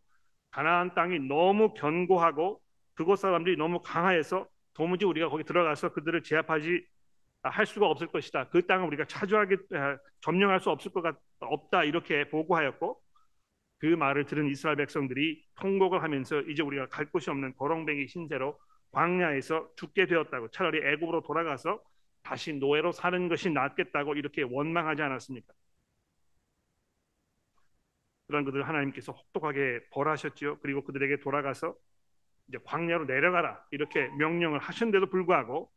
가나안 0.55 0.93
땅이 0.93 1.19
너무 1.27 1.73
견고하고 1.73 2.61
그곳 2.93 3.17
사람들이 3.17 3.57
너무 3.57 3.81
강하여서 3.81 4.47
도무지 4.73 5.03
우리가 5.03 5.27
거기 5.27 5.43
들어가서 5.43 5.91
그들을 5.91 6.23
제압하지 6.23 6.81
할 7.43 7.65
수가 7.65 7.87
없을 7.87 8.07
것이다. 8.07 8.47
그 8.47 8.65
땅을 8.65 8.87
우리가 8.87 9.03
차지하게 9.03 9.57
점령할 10.21 10.61
수 10.61 10.69
없을 10.69 10.93
것 10.93 11.01
같, 11.01 11.19
없다 11.41 11.83
이렇게 11.83 12.29
보고하였고 12.29 12.97
그 13.79 13.85
말을 13.85 14.25
들은 14.25 14.47
이스라엘 14.47 14.77
백성들이 14.77 15.43
통곡을 15.55 16.01
하면서 16.01 16.39
이제 16.43 16.63
우리가 16.63 16.87
갈 16.87 17.05
곳이 17.11 17.29
없는 17.29 17.55
거렁뱅이 17.57 18.07
신세로 18.07 18.57
광야에서 18.91 19.71
죽게 19.75 20.05
되었다고 20.05 20.51
차라리 20.51 20.79
애굽으로 20.87 21.23
돌아가서 21.23 21.81
다시 22.23 22.53
노예로 22.53 22.93
사는 22.93 23.27
것이 23.27 23.49
낫겠다고 23.49 24.15
이렇게 24.15 24.43
원망하지 24.43 25.01
않았습니까? 25.01 25.53
그런 28.27 28.43
그들 28.45 28.67
하나님께서 28.67 29.11
혹독하게 29.11 29.87
벌하셨지요. 29.91 30.59
그리고 30.59 30.83
그들에게 30.83 31.19
돌아가서 31.19 31.75
이제 32.47 32.57
광야로 32.63 33.05
내려가라 33.05 33.63
이렇게 33.71 34.07
명령을 34.17 34.59
하셨는데도 34.59 35.09
불구하고 35.09 35.71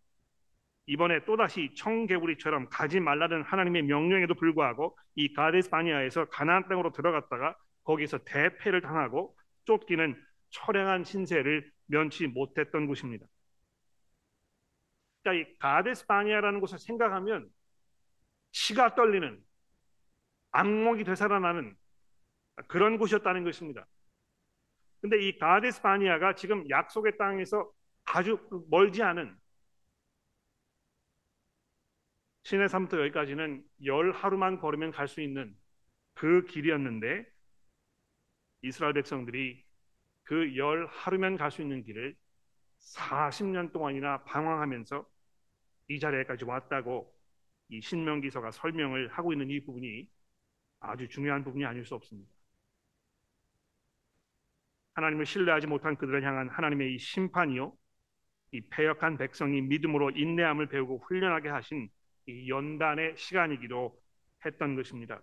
이번에 0.87 1.25
또다시 1.25 1.75
청개구리처럼 1.77 2.69
가지 2.71 2.99
말라는 2.99 3.43
하나님의 3.43 3.83
명령에도 3.83 4.35
불구하고 4.35 4.99
이 5.17 5.33
가데스 5.35 5.69
바니아에서 5.69 6.27
가나안 6.27 6.67
땅으로 6.69 6.93
들어갔다가 6.93 7.57
거기서 7.85 8.19
대패를 8.25 8.81
당하고 8.81 9.37
쫓기는 9.65 10.17
처량한 10.51 11.05
신세를 11.05 11.71
면치 11.87 12.27
못했던 12.27 12.87
곳입니다. 12.87 13.27
그러니까 15.23 15.51
이 15.51 15.59
가데스 15.59 16.07
바니아라는 16.07 16.61
곳을 16.61 16.79
생각하면 16.79 17.51
치가 18.53 18.95
떨리는 18.95 19.39
악몽이 20.53 21.05
되살아나는 21.05 21.77
그런 22.67 22.99
곳이었다는 22.99 23.45
것입니다. 23.45 23.87
근데 25.01 25.21
이 25.21 25.39
가데스 25.39 25.81
바니아가 25.83 26.35
지금 26.35 26.69
약속의 26.69 27.17
땅에서 27.19 27.71
아주 28.05 28.39
멀지 28.71 29.03
않은 29.03 29.37
시내산부터 32.45 32.99
여기까지는 33.01 33.65
열 33.85 34.11
하루만 34.13 34.59
걸으면 34.59 34.91
갈 34.91 35.07
수 35.09 35.21
있는 35.21 35.57
그 36.15 36.45
길이었는데 36.47 37.27
이스라엘 38.63 38.93
백성들이 38.95 39.65
그 40.25 40.57
열 40.57 40.87
하루면 40.89 41.37
갈 41.39 41.51
수 41.51 41.63
있는 41.63 41.83
길을 41.85 42.17
40년 42.81 43.73
동안이나 43.73 44.25
방황하면서 44.25 45.07
이 45.89 46.01
자리에까지 46.01 46.45
왔다고 46.47 47.15
이 47.71 47.81
신명기서가 47.83 48.51
설명을 48.53 49.09
하고 49.09 49.33
있는 49.33 49.51
이 49.51 49.61
부분이 49.65 50.09
아주 50.81 51.09
중요한 51.09 51.45
부분이 51.45 51.65
아닐 51.67 51.85
수 51.87 51.95
없습니다. 51.97 52.31
하나님을 54.99 55.27
신뢰하지 55.27 55.69
못한 55.69 55.97
그들을 55.97 56.25
향한 56.25 56.49
하나님의 56.49 56.95
이 56.95 56.99
심판이요 56.99 57.73
이 58.51 58.61
패역한 58.69 59.17
백성이 59.17 59.63
믿음으로 59.63 60.11
인내함을 60.11 60.67
배우고 60.67 61.05
훈련하게 61.07 61.51
하신 61.51 61.89
이 62.27 62.49
연단의 62.49 63.17
시간이기도 63.17 63.97
했던 64.45 64.75
것입니다. 64.75 65.23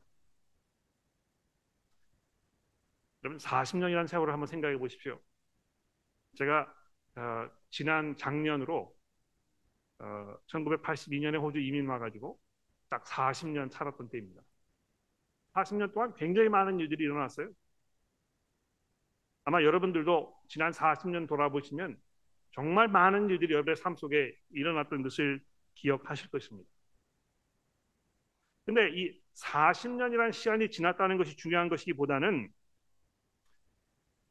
여러분 3.24 3.38
40년이라는 3.38 4.08
세월을 4.08 4.32
한번 4.32 4.48
생각해 4.48 4.78
보십시오. 4.78 5.20
제가 6.36 6.74
어, 7.18 7.50
지난 7.70 8.16
작년으로 8.16 8.96
어, 10.00 10.38
1982년에 10.48 11.42
호주 11.42 11.60
이민 11.60 11.88
와가지고 11.88 12.40
딱 12.90 13.04
40년 13.04 13.70
살았던 13.70 14.10
때입니다. 14.10 14.42
40년 15.54 15.94
동안 15.94 16.14
굉장히 16.16 16.48
많은 16.48 16.80
일들이 16.80 17.04
일어났어요. 17.04 17.50
아마 19.46 19.64
여러분들도 19.64 20.36
지난 20.48 20.72
40년 20.72 21.28
돌아보시면 21.28 21.98
정말 22.52 22.88
많은 22.88 23.30
일들이 23.30 23.54
여러분의 23.54 23.76
삶 23.76 23.96
속에 23.96 24.36
일어났던 24.52 25.04
것을 25.04 25.42
기억하실 25.76 26.30
것입니다. 26.30 26.70
근데 28.66 28.90
이 28.96 29.22
40년이라는 29.36 30.34
시간이 30.34 30.70
지났다는 30.70 31.18
것이 31.18 31.36
중요한 31.36 31.70
것이기보다는 31.70 32.50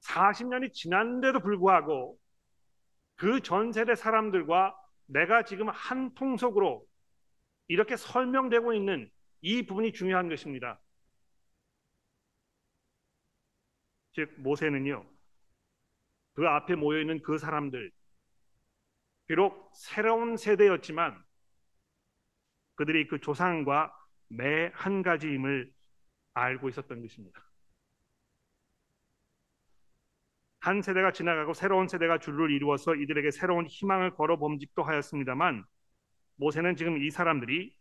40년이 0.03 0.73
지난데도 0.73 1.41
불구하고 1.41 2.19
그 3.17 3.41
전 3.41 3.73
세대 3.73 3.95
사람들과 3.95 4.75
내가 5.07 5.45
지금 5.45 5.69
한 5.69 6.15
통속으로 6.15 6.85
이렇게 7.69 7.97
설명되고 7.97 8.73
있는 8.75 9.11
이 9.41 9.65
부분이 9.67 9.93
중요한 9.93 10.29
것입니다. 10.29 10.81
즉 14.15 14.33
모세는요. 14.39 15.05
그 16.35 16.47
앞에 16.49 16.75
모여 16.75 17.01
있는 17.01 17.23
그 17.23 17.39
사람들 17.39 17.91
비록 19.27 19.71
새로운 19.75 20.37
세대였지만 20.37 21.23
그들이 22.77 23.07
그 23.07 23.21
조상과 23.21 23.93
매 24.29 24.71
한 24.75 25.03
가지임을 25.03 25.73
알고 26.35 26.69
있었던 26.71 27.01
것입니다. 27.03 27.41
한 30.61 30.81
세대가 30.83 31.13
지나가고 31.13 31.53
새로운 31.53 31.89
세대가 31.89 32.19
줄을 32.19 32.51
이루어서 32.51 32.95
이들에게 32.95 33.31
새로운 33.31 33.67
희망을 33.67 34.15
걸어 34.15 34.39
범직도 34.39 34.83
하였습니다만 34.83 35.65
모세는 36.37 36.77
지금 36.77 37.03
이 37.03 37.11
사람들이 37.11 37.77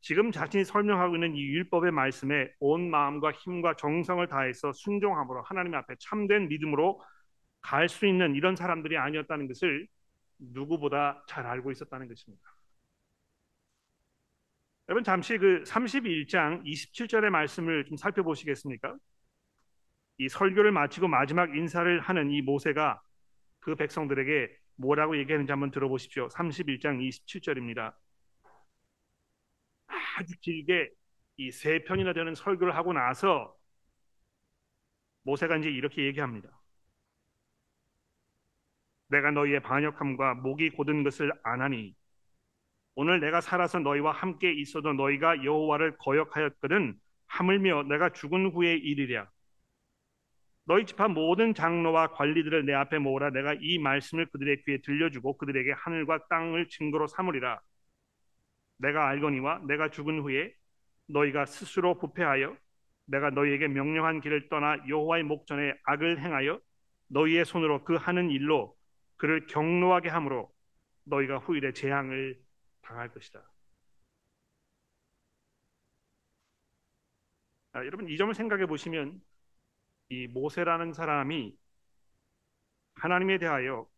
지금 0.00 0.32
자신이 0.32 0.64
설명하고 0.64 1.16
있는 1.16 1.34
이 1.34 1.42
율법의 1.42 1.92
말씀에 1.92 2.52
온 2.58 2.90
마음과 2.90 3.32
힘과 3.32 3.76
정성을 3.76 4.26
다해서 4.28 4.72
순종함으로 4.72 5.42
하나님 5.42 5.74
앞에 5.74 5.94
참된 5.98 6.48
믿음으로 6.48 7.02
갈 7.62 7.88
수 7.88 8.06
있는 8.06 8.34
이런 8.34 8.56
사람들이 8.56 8.96
아니었다는 8.96 9.46
것을 9.48 9.86
누구보다 10.38 11.24
잘 11.28 11.46
알고 11.46 11.70
있었다는 11.70 12.08
것입니다. 12.08 12.42
여러분 14.88 15.04
잠시 15.04 15.38
그 15.38 15.62
31장 15.64 16.64
27절의 16.64 17.30
말씀을 17.30 17.84
좀 17.84 17.96
살펴보시겠습니까? 17.96 18.96
이 20.18 20.28
설교를 20.28 20.72
마치고 20.72 21.08
마지막 21.08 21.54
인사를 21.54 22.00
하는 22.00 22.30
이 22.30 22.42
모세가 22.42 23.00
그 23.60 23.74
백성들에게 23.76 24.48
뭐라고 24.76 25.16
얘기하는지 25.18 25.52
한번 25.52 25.70
들어보십시오. 25.70 26.28
31장 26.28 26.98
27절입니다. 26.98 27.94
아주 30.20 30.34
길게 30.40 30.90
이 31.38 31.50
세 31.52 31.82
편이나 31.84 32.12
되는 32.12 32.34
설교를 32.34 32.74
하고 32.76 32.92
나서 32.92 33.56
모세가 35.22 35.56
이제 35.56 35.70
이렇게 35.70 36.04
얘기합니다. 36.06 36.50
내가 39.08 39.30
너희의 39.30 39.60
반역함과 39.60 40.34
목이 40.36 40.70
곧은 40.70 41.02
것을 41.04 41.32
안하니 41.42 41.94
오늘 42.94 43.20
내가 43.20 43.40
살아서 43.40 43.78
너희와 43.80 44.12
함께 44.12 44.52
있어도 44.52 44.92
너희가 44.92 45.44
여호와를 45.44 45.96
거역하였거든 45.98 46.98
하물며 47.26 47.84
내가 47.84 48.10
죽은 48.12 48.50
후의 48.52 48.78
일이랴. 48.78 49.28
너희 50.64 50.86
집안 50.86 51.12
모든 51.12 51.52
장로와 51.54 52.12
관리들을 52.12 52.64
내 52.64 52.72
앞에 52.74 52.98
모으라. 52.98 53.30
내가 53.30 53.54
이 53.60 53.78
말씀을 53.78 54.26
그들의 54.26 54.62
귀에 54.64 54.78
들려주고 54.82 55.36
그들에게 55.36 55.72
하늘과 55.72 56.28
땅을 56.28 56.68
증거로 56.68 57.06
삼으리라 57.08 57.60
내가 58.80 59.08
알거니와 59.08 59.60
내가 59.66 59.90
죽은 59.90 60.20
후에 60.20 60.54
너희가 61.06 61.46
스스로 61.46 61.98
부패하여 61.98 62.56
내가 63.06 63.30
너희에게 63.30 63.68
명령한 63.68 64.20
길을 64.20 64.48
떠나 64.48 64.76
여호와의 64.88 65.24
목전에 65.24 65.74
악을 65.84 66.20
행하여 66.20 66.60
너희의 67.08 67.44
손으로 67.44 67.84
그 67.84 67.96
하는 67.96 68.30
일로 68.30 68.76
그를 69.16 69.46
경노하게 69.46 70.08
함으로 70.08 70.50
너희가 71.04 71.38
후일에 71.38 71.72
재앙을 71.72 72.40
당할 72.82 73.08
것이다. 73.12 73.42
아, 77.72 77.84
여러분 77.84 78.08
이 78.08 78.16
점을 78.16 78.32
생각해 78.34 78.66
보시면 78.66 79.20
이 80.08 80.26
모세라는 80.28 80.92
사람이 80.92 81.56
하나님에 82.94 83.38
대하여 83.38 83.88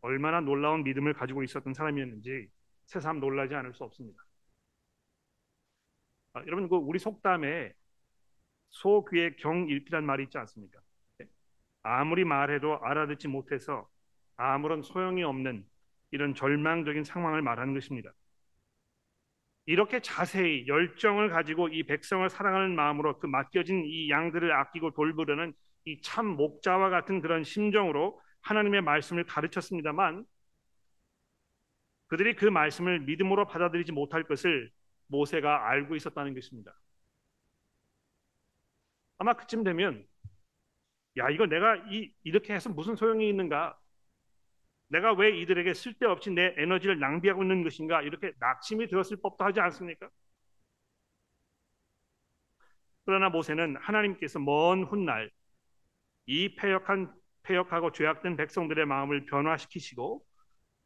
얼마나 0.00 0.40
놀라운 0.40 0.84
믿음을 0.84 1.14
가지고 1.14 1.42
있었던 1.42 1.74
사람이었는지 1.74 2.48
새삼 2.86 3.20
놀라지 3.20 3.54
않을 3.54 3.74
수 3.74 3.84
없습니다. 3.84 4.24
아, 6.34 6.40
여러분 6.46 6.68
그 6.68 6.76
우리 6.76 6.98
속담에 6.98 7.72
소귀의 8.70 9.36
경일피란 9.36 10.04
말이 10.04 10.24
있지 10.24 10.38
않습니까? 10.38 10.80
네. 11.18 11.26
아무리 11.82 12.24
말해도 12.24 12.78
알아듣지 12.84 13.28
못해서 13.28 13.88
아무런 14.36 14.82
소용이 14.82 15.22
없는 15.24 15.66
이런 16.12 16.34
절망적인 16.34 17.04
상황을 17.04 17.42
말하는 17.42 17.74
것입니다. 17.74 18.12
이렇게 19.66 20.00
자세히 20.00 20.66
열정을 20.66 21.28
가지고 21.30 21.68
이 21.68 21.84
백성을 21.84 22.28
사랑하는 22.28 22.74
마음으로 22.74 23.18
그 23.18 23.26
맡겨진 23.26 23.84
이 23.86 24.10
양들을 24.10 24.52
아끼고 24.52 24.92
돌보려는 24.92 25.52
이 25.84 26.00
참 26.02 26.26
목자와 26.26 26.90
같은 26.90 27.20
그런 27.20 27.42
심정으로 27.44 28.20
하나님의 28.42 28.82
말씀을 28.82 29.24
가르쳤습니다만 29.24 30.24
그들이 32.12 32.36
그 32.36 32.44
말씀을 32.44 33.00
믿음으로 33.00 33.46
받아들이지 33.46 33.92
못할 33.92 34.22
것을 34.22 34.70
모세가 35.06 35.70
알고 35.70 35.96
있었다는 35.96 36.34
것입니다. 36.34 36.78
아마 39.16 39.32
그쯤 39.32 39.64
되면 39.64 40.06
야 41.16 41.30
이거 41.30 41.46
내가 41.46 41.76
이, 41.90 42.12
이렇게 42.22 42.52
해서 42.52 42.68
무슨 42.68 42.96
소용이 42.96 43.30
있는가? 43.30 43.78
내가 44.88 45.14
왜 45.14 45.40
이들에게 45.40 45.72
쓸데없이 45.72 46.30
내 46.32 46.54
에너지를 46.58 46.98
낭비하고 46.98 47.44
있는 47.44 47.62
것인가? 47.64 48.02
이렇게 48.02 48.34
낙심이 48.38 48.88
되었을 48.88 49.16
법도 49.22 49.42
하지 49.42 49.60
않습니까? 49.60 50.10
그러나 53.06 53.30
모세는 53.30 53.76
하나님께서 53.76 54.38
먼 54.38 54.82
훗날 54.84 55.30
이 56.26 56.54
패역한 56.56 57.10
패역하고 57.44 57.92
죄악된 57.92 58.36
백성들의 58.36 58.84
마음을 58.84 59.24
변화시키시고 59.24 60.22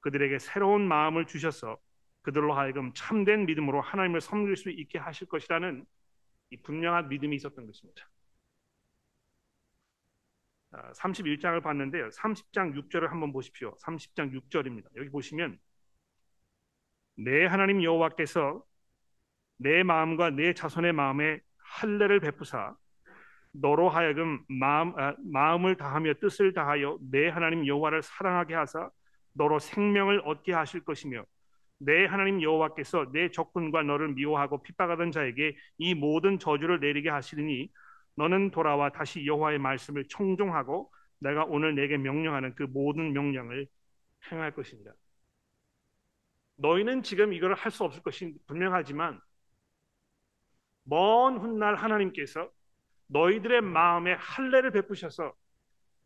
그들에게 0.06 0.38
새로운 0.38 0.86
마음을 0.86 1.26
주셔서 1.26 1.78
그들로 2.22 2.54
하여금 2.54 2.92
참된 2.94 3.44
믿음으로 3.44 3.80
하나님을 3.80 4.20
섬길 4.20 4.56
수 4.56 4.70
있게 4.70 5.00
하실 5.00 5.26
것이라는 5.26 5.84
이 6.50 6.56
분명한 6.62 7.08
믿음이 7.08 7.34
있었던 7.34 7.66
것입니다. 7.66 8.08
31장을 10.70 11.56
아, 11.56 11.60
봤는데요. 11.60 12.08
30장 12.10 12.72
6절을 12.74 13.08
한번 13.08 13.32
보십시오. 13.32 13.74
30장 13.82 14.32
6절입니다. 14.32 14.84
여기 14.94 15.08
보시면 15.08 15.58
내 17.16 17.44
하나님 17.44 17.82
여호와께서 17.82 18.62
내 19.56 19.82
마음과 19.82 20.30
내 20.30 20.54
자손의 20.54 20.92
마음에 20.92 21.40
할례를 21.56 22.20
베푸사 22.20 22.76
너로 23.50 23.88
하여금 23.88 24.44
마음, 24.46 24.96
아, 25.00 25.16
마음을 25.18 25.76
다하며 25.76 26.14
뜻을 26.20 26.52
다하여 26.52 26.96
내 27.10 27.28
하나님 27.28 27.66
여호와를 27.66 28.02
사랑하게 28.04 28.54
하사 28.54 28.88
너로 29.36 29.58
생명을 29.58 30.22
얻게 30.24 30.52
하실 30.52 30.84
것이며 30.84 31.24
내 31.78 32.06
하나님 32.06 32.42
여호와께서 32.42 33.12
내 33.12 33.30
적군과 33.30 33.82
너를 33.82 34.08
미워하고 34.14 34.62
핍박하던 34.62 35.12
자에게 35.12 35.56
이 35.78 35.94
모든 35.94 36.38
저주를 36.38 36.80
내리게 36.80 37.10
하시리니 37.10 37.70
너는 38.16 38.50
돌아와 38.50 38.90
다시 38.90 39.26
여호와의 39.26 39.58
말씀을 39.58 40.06
청종하고 40.08 40.90
내가 41.18 41.44
오늘 41.44 41.74
내게 41.74 41.98
명령하는 41.98 42.54
그 42.54 42.62
모든 42.64 43.12
명령을 43.12 43.66
행할 44.30 44.52
것입니다. 44.54 44.92
너희는 46.56 47.02
지금 47.02 47.32
이걸 47.34 47.54
할 47.54 47.70
수 47.70 47.84
없을 47.84 48.02
것이 48.02 48.34
분명하지만 48.46 49.20
먼 50.84 51.36
훗날 51.38 51.74
하나님께서 51.74 52.50
너희들의 53.08 53.60
마음에 53.60 54.14
할례를 54.14 54.70
베푸셔서 54.72 55.34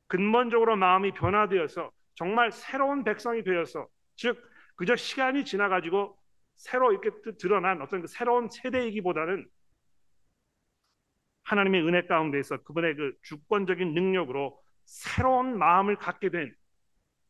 근본적으로 0.08 0.76
마음이 0.76 1.12
변화되어서 1.12 1.92
정말 2.20 2.52
새로운 2.52 3.02
백성이 3.02 3.42
되어서 3.42 3.88
즉 4.14 4.38
그저 4.76 4.94
시간이 4.94 5.44
지나가지고 5.44 6.16
새로 6.56 6.92
이렇게 6.92 7.10
드러난 7.38 7.80
어떤 7.80 8.02
그 8.02 8.06
새로운 8.06 8.48
세대이기보다는 8.50 9.48
하나님의 11.44 11.82
은혜 11.86 12.06
가운데서 12.06 12.62
그분의 12.62 12.94
그 12.96 13.16
주권적인 13.22 13.94
능력으로 13.94 14.62
새로운 14.84 15.58
마음을 15.58 15.96
갖게 15.96 16.28
된 16.30 16.54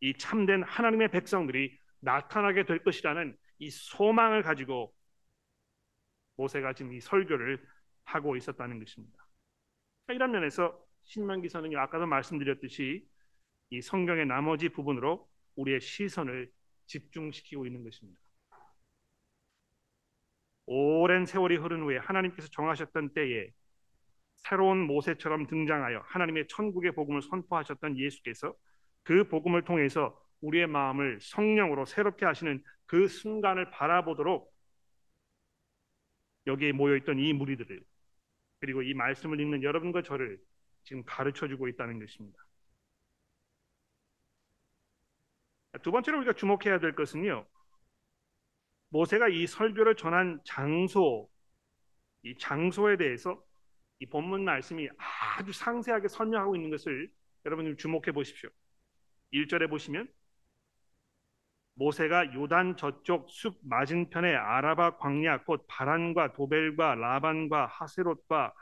이 0.00 0.14
참된 0.16 0.62
하나님의 0.62 1.10
백성들이 1.10 1.78
나타나게 2.00 2.64
될 2.64 2.82
것이라는 2.82 3.36
이 3.58 3.70
소망을 3.70 4.42
가지고 4.42 4.94
모세가 6.36 6.72
지금 6.72 6.94
이 6.94 7.00
설교를 7.00 7.62
하고 8.04 8.34
있었다는 8.34 8.78
것입니다. 8.78 9.26
이런 10.08 10.32
면에서 10.32 10.82
신명기서는 11.02 11.76
아까도 11.76 12.06
말씀드렸듯이 12.06 13.06
이 13.70 13.80
성경의 13.80 14.26
나머지 14.26 14.68
부분으로 14.68 15.28
우리의 15.56 15.80
시선을 15.80 16.50
집중시키고 16.86 17.66
있는 17.66 17.84
것입니다. 17.84 18.20
오랜 20.66 21.26
세월이 21.26 21.56
흐른 21.56 21.82
후에 21.82 21.98
하나님께서 21.98 22.48
정하셨던 22.48 23.14
때에 23.14 23.50
새로운 24.36 24.78
모세처럼 24.86 25.46
등장하여 25.46 26.02
하나님의 26.06 26.46
천국의 26.48 26.92
복음을 26.92 27.22
선포하셨던 27.22 27.98
예수께서 27.98 28.54
그 29.02 29.24
복음을 29.28 29.62
통해서 29.64 30.20
우리의 30.40 30.66
마음을 30.66 31.18
성령으로 31.20 31.84
새롭게 31.84 32.24
하시는 32.24 32.62
그 32.86 33.08
순간을 33.08 33.70
바라보도록 33.70 34.52
여기에 36.46 36.72
모여 36.72 36.96
있던 36.96 37.18
이 37.18 37.32
무리들을 37.32 37.82
그리고 38.60 38.82
이 38.82 38.94
말씀을 38.94 39.40
읽는 39.40 39.62
여러분과 39.62 40.02
저를 40.02 40.38
지금 40.82 41.04
가르쳐 41.04 41.48
주고 41.48 41.68
있다는 41.68 41.98
것입니다. 41.98 42.38
두 45.82 45.92
번째로 45.92 46.18
우리가 46.18 46.32
주목해야 46.32 46.78
될 46.80 46.94
것은요. 46.94 47.46
모세가 48.90 49.28
이 49.28 49.46
설교를 49.46 49.96
전한 49.96 50.40
장소, 50.44 51.30
이 52.22 52.36
장소에 52.36 52.96
대해서 52.96 53.42
이 54.00 54.06
본문 54.06 54.44
말씀이 54.44 54.88
아주 55.38 55.52
상세하게 55.52 56.08
설명하고 56.08 56.56
있는 56.56 56.70
것을 56.70 57.10
여러분들 57.44 57.76
주목해 57.76 58.12
보십시오. 58.12 58.50
1절에 59.32 59.68
보시면 59.70 60.08
모세가 61.74 62.34
요단 62.34 62.76
저쪽 62.76 63.30
숲 63.30 63.58
맞은편의 63.62 64.36
아라바 64.36 64.96
광야 64.98 65.44
곧 65.44 65.64
바란과 65.68 66.32
도벨과 66.32 66.96
라반과 66.96 67.66
하세롯과 67.66 68.52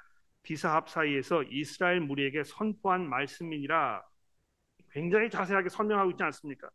디사합 0.42 0.88
사이에서 0.88 1.42
이스라엘 1.44 2.00
무리에게 2.00 2.44
선포한 2.44 3.08
말씀이니라 3.08 4.02
굉장히 4.92 5.30
자세하게 5.30 5.68
설명하고 5.68 6.12
있지 6.12 6.22
않습니까? 6.22 6.70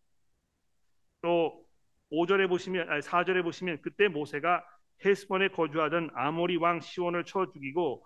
또 1.23 1.65
5절에 2.11 2.47
보시면 2.47 2.89
아니 2.89 3.01
4절에 3.01 3.41
보시면 3.43 3.81
그때 3.81 4.07
모세가 4.07 4.63
헤스본에 5.03 5.47
거주하던 5.49 6.11
아모리 6.13 6.57
왕 6.57 6.79
시온을 6.79 7.23
쳐 7.25 7.51
죽이고 7.51 8.05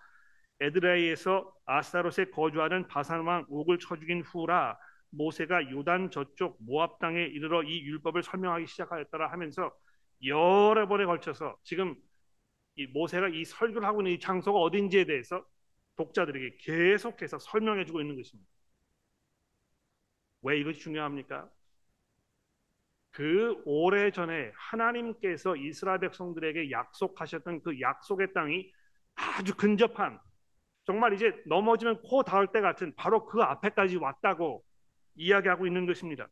에드라이에서 0.62 1.54
아스타롯에 1.66 2.30
거주하는 2.32 2.88
바산 2.88 3.26
왕 3.26 3.46
옥을 3.50 3.80
쳐 3.80 3.98
죽인 3.98 4.22
후라 4.22 4.78
모세가 5.10 5.72
요단 5.72 6.12
저쪽 6.12 6.58
모압 6.60 7.00
땅에 7.00 7.22
이르러 7.24 7.64
이 7.64 7.82
율법을 7.82 8.24
설명하기 8.24 8.68
시작하였더라 8.68 9.32
하면서 9.32 9.74
여러 10.24 10.88
번에 10.88 11.06
걸쳐서 11.06 11.58
지금 11.64 11.96
이 12.76 12.88
모세가 12.88 13.30
이 13.30 13.46
설교를 13.46 13.88
하고 13.88 14.02
있는 14.02 14.14
이 14.14 14.20
장소가 14.20 14.60
어딘지에 14.60 15.06
대해서 15.06 15.44
독자들에게 15.98 16.58
계속해서 16.62 17.40
설명해 17.40 17.86
주고 17.86 18.02
있는 18.02 18.16
것입니다. 18.16 18.50
왜 20.42 20.60
이것이 20.60 20.80
중요합니까? 20.80 21.50
그 23.18 23.60
오래 23.66 24.12
전에 24.12 24.52
하나님께서 24.54 25.56
이스라엘 25.56 26.00
백성들에게 26.02 26.70
약속하셨던 26.70 27.64
그 27.64 27.82
약속의 27.82 28.32
땅이 28.32 28.72
아주 29.16 29.56
근접한 29.56 30.20
정말 30.86 31.14
이제 31.14 31.34
넘어지면 31.48 32.04
코 32.04 32.22
닿을 32.22 32.46
때 32.54 32.62
같은 32.62 32.94
바로 32.96 33.26
그 33.26 33.42
앞에까지 33.42 33.98
왔다고 33.98 34.64
이야기하고 35.16 35.66
있는 35.66 35.88
것입니다. 35.88 36.28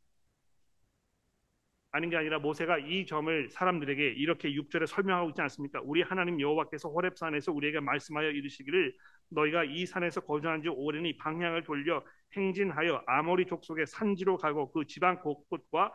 아닌 1.90 2.12
게 2.12 2.18
아니라 2.18 2.38
모세가 2.38 2.78
이 2.78 3.08
점을 3.08 3.50
사람들에게 3.50 4.08
이렇게 4.10 4.52
6절에 4.52 4.86
설명하고 4.86 5.30
있지 5.30 5.42
않습니까? 5.42 5.82
우리 5.84 6.04
하나님 6.04 6.40
여호와께서 6.40 6.90
호렙산에서 6.90 7.52
우리에게 7.52 7.80
말씀하여 7.80 8.30
이르시기를 8.30 8.96
너희가 9.30 9.64
이 9.64 9.88
산에서 9.88 10.22
거주한 10.22 10.62
지 10.62 10.70
오래니 10.70 11.18
방향을 11.18 11.64
돌려 11.64 12.06
행진하여 12.34 13.02
아모리 13.08 13.48
족속의 13.48 13.88
산지로 13.88 14.38
가고 14.38 14.72
그 14.72 14.86
지방 14.86 15.20
곳곳과 15.22 15.86
아, 15.86 15.92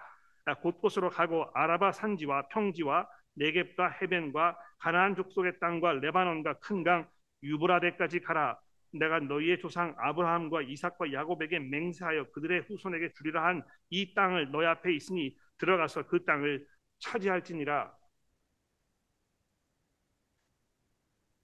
곳곳으로 0.56 1.10
가고 1.10 1.46
아라바 1.54 1.92
산지와 1.92 2.48
평지와 2.48 3.08
네겝과 3.34 3.90
해변과 4.02 4.58
가나안 4.78 5.14
족속의 5.16 5.58
땅과 5.60 5.94
레바논과 5.94 6.54
큰 6.60 6.82
강 6.84 7.08
유브라데까지 7.42 8.20
가라 8.20 8.58
내가 8.92 9.20
너희의 9.20 9.60
조상 9.60 9.94
아브라함과 9.98 10.62
이삭과 10.62 11.12
야곱에게 11.12 11.58
맹세하여 11.60 12.30
그들의 12.32 12.62
후손에게 12.68 13.12
주리라 13.14 13.44
한 13.46 13.62
이 13.90 14.14
땅을 14.14 14.50
너희 14.52 14.66
앞에 14.66 14.94
있으니 14.94 15.36
들어가서 15.58 16.06
그 16.06 16.24
땅을 16.24 16.66
차지할지니라. 17.00 17.92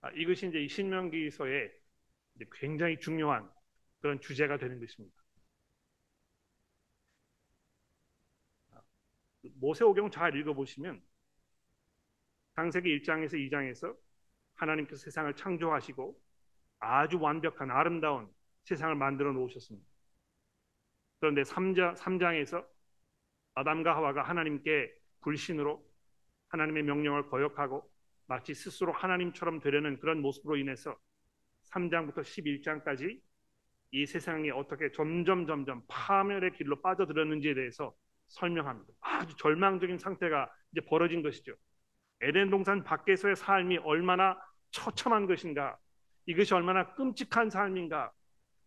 아, 0.00 0.10
이것이 0.10 0.48
이제 0.48 0.60
이 0.62 0.68
신명기서의 0.68 1.70
굉장히 2.52 2.98
중요한 3.00 3.50
그런 4.00 4.20
주제가 4.20 4.58
되는 4.58 4.80
것입니다. 4.80 5.15
모세오경 9.56 10.10
잘 10.10 10.36
읽어보시면 10.36 11.02
창세기 12.54 13.00
1장에서 13.00 13.34
2장에서 13.34 13.96
하나님께서 14.54 15.02
세상을 15.02 15.34
창조하시고 15.34 16.18
아주 16.78 17.20
완벽한 17.20 17.70
아름다운 17.70 18.28
세상을 18.64 18.94
만들어 18.94 19.32
놓으셨습니다. 19.32 19.86
그런데 21.20 21.42
3장, 21.42 21.96
3장에서 21.96 22.66
아담과 23.54 23.96
하와가 23.96 24.22
하나님께 24.22 24.92
불신으로 25.20 25.84
하나님의 26.48 26.82
명령을 26.84 27.28
거역하고 27.28 27.90
마치 28.26 28.54
스스로 28.54 28.92
하나님처럼 28.92 29.60
되려는 29.60 29.98
그런 29.98 30.20
모습으로 30.20 30.56
인해서 30.56 30.98
3장부터 31.70 32.20
11장까지 32.20 33.20
이 33.92 34.06
세상이 34.06 34.50
어떻게 34.50 34.90
점점 34.92 35.46
점점 35.46 35.82
파멸의 35.88 36.52
길로 36.52 36.80
빠져들었는지에 36.82 37.54
대해서 37.54 37.94
설명합니다. 38.28 38.92
아주 39.00 39.36
절망적인 39.36 39.98
상태가 39.98 40.50
이제 40.72 40.80
벌어진 40.86 41.22
것이죠. 41.22 41.54
에덴 42.20 42.50
동산 42.50 42.82
밖에서의 42.82 43.36
삶이 43.36 43.78
얼마나 43.78 44.38
처참한 44.70 45.26
것인가, 45.26 45.76
이것이 46.26 46.54
얼마나 46.54 46.94
끔찍한 46.94 47.50
삶인가, 47.50 48.12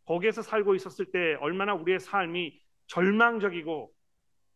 거기에서 0.06 0.42
살고 0.42 0.76
있었을 0.76 1.12
때 1.12 1.36
얼마나 1.40 1.74
우리의 1.74 2.00
삶이 2.00 2.60
절망적이고 2.88 3.94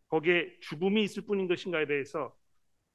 거기에 0.07 0.57
죽음이 0.61 1.03
있을 1.03 1.25
뿐인 1.25 1.47
것인가에 1.47 1.85
대해서 1.85 2.35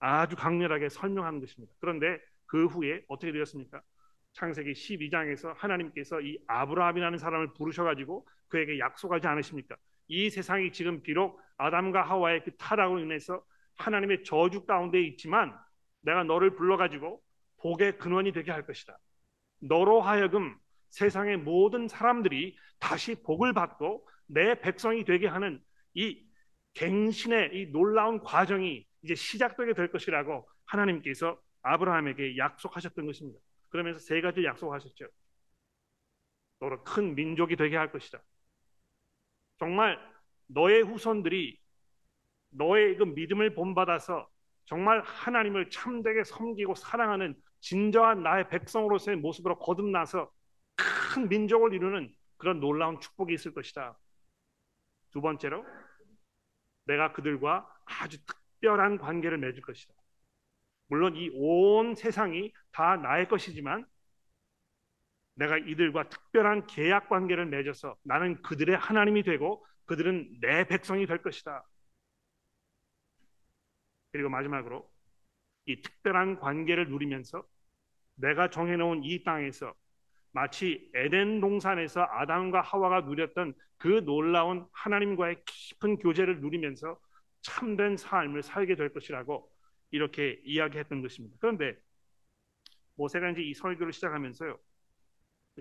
아주 0.01 0.37
강렬하게 0.37 0.89
설명하는 0.89 1.41
것입니다. 1.41 1.73
그런데 1.81 2.19
그 2.47 2.67
후에 2.67 3.05
어떻게 3.09 3.33
되었습니까? 3.33 3.81
창세기 4.33 4.73
12장에서 4.73 5.55
하나님께서 5.57 6.21
이 6.21 6.39
아브라함이라는 6.47 7.19
사람을 7.19 7.55
부르셔가지고 7.55 8.27
그에게 8.49 8.79
약속하지 8.79 9.27
않으십니까? 9.27 9.77
이 10.09 10.31
세상이 10.31 10.73
지금 10.73 11.03
비록 11.03 11.41
아담과 11.59 12.03
하와의 12.03 12.45
그 12.45 12.57
타락으로 12.57 13.01
인해서 13.01 13.45
하나님의 13.77 14.25
저주 14.25 14.65
가운데 14.65 15.01
있지만 15.03 15.57
내가 16.01 16.25
너를 16.25 16.55
불러가지고 16.55 17.23
복의 17.59 17.99
근원이 17.99 18.33
되게 18.33 18.51
할 18.51 18.65
것이다. 18.65 18.99
너로 19.61 20.01
하여금 20.01 20.57
세상의 20.91 21.39
모든 21.39 21.89
사람들이 21.89 22.57
다시 22.79 23.15
복을 23.23 23.53
받고 23.53 24.09
내 24.27 24.61
백성이 24.61 25.05
되게 25.05 25.27
하는 25.27 25.63
이 25.95 26.25
갱신의 26.75 27.51
이 27.55 27.67
놀라운 27.73 28.21
과정이 28.23 28.87
이제 29.03 29.15
시작되게 29.15 29.75
될 29.75 29.91
것이라고 29.91 30.49
하나님께서 30.67 31.41
아브라함에게 31.63 32.37
약속하셨던 32.37 33.07
것입니다. 33.07 33.41
그러면서 33.69 33.99
세 33.99 34.21
가지 34.21 34.45
약속하셨죠. 34.45 35.07
너로 36.61 36.83
큰 36.85 37.15
민족이 37.15 37.57
되게 37.57 37.77
할 37.77 37.91
것이다. 37.91 38.23
정말 39.59 39.99
너의 40.49 40.83
후손들이 40.83 41.59
너의 42.51 42.97
그 42.97 43.05
믿음을 43.05 43.55
본받아서 43.55 44.29
정말 44.67 45.03
하나님을 45.03 45.71
참되게 45.71 46.25
섬기고 46.25 46.75
사랑하는 46.75 47.35
진정한 47.61 48.23
나의 48.23 48.49
백성으로서의 48.49 49.17
모습으로 49.19 49.59
거듭나서 49.59 50.31
큰 51.15 51.29
민족을 51.29 51.73
이루는 51.75 52.15
그런 52.37 52.61
놀라운 52.61 53.01
축복이 53.01 53.35
있을 53.35 53.53
것이다. 53.55 53.99
두 55.11 55.21
번째로 55.21 55.65
내가 56.85 57.13
그들과 57.13 57.69
아주 57.85 58.19
특별한 58.27 58.99
관계를 58.99 59.39
맺을 59.39 59.63
것이다. 59.63 59.93
물론 60.89 61.17
이 61.17 61.31
온 61.35 61.95
세상이 61.95 62.53
다 62.73 62.97
나의 62.97 63.29
것이지만 63.29 63.87
내가 65.35 65.57
이들과 65.59 66.09
특별한 66.09 66.67
계약 66.67 67.09
관계를 67.09 67.47
맺어서 67.47 67.97
나는 68.03 68.43
그들의 68.43 68.77
하나님이 68.77 69.23
되고 69.23 69.65
그들은 69.89 70.39
내 70.41 70.65
백성이 70.65 71.07
될 71.07 71.23
것이다. 71.23 71.67
그리고 74.13 74.29
마지막으로 74.29 74.89
이 75.67 75.81
특별한 75.83 76.39
관계를 76.41 76.89
누리면서 76.89 77.43
내가 78.15 78.51
정해놓은 78.51 79.03
이 79.05 79.25
땅에서 79.25 79.75
마치 80.33 80.91
에덴 80.95 81.41
동산에서 81.41 82.03
아담과 82.03 82.61
하와가 82.61 83.01
누렸던 83.01 83.55
그 83.79 84.05
놀라운 84.05 84.67
하나님과의 84.73 85.43
깊은 85.47 85.99
교제를 85.99 86.41
누리면서 86.41 87.01
참된 87.41 87.97
삶을 87.97 88.43
살게 88.43 88.77
될 88.77 88.93
것이라고 88.93 89.51
이렇게 89.91 90.41
이야기했던 90.45 91.01
것입니다. 91.01 91.37
그런데 91.41 91.77
모세가 92.97 93.31
이제 93.31 93.43
이 93.43 93.55
설교를 93.55 93.93
시작하면서요. 93.93 94.59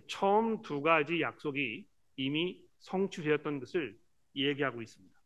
처음 0.07 0.61
두 0.63 0.81
가지 0.81 1.21
약속이 1.21 1.87
이미 2.17 2.61
성취되었던 2.79 3.59
것을 3.59 3.97
얘기하고 4.45 4.81
있습니다. 4.81 5.17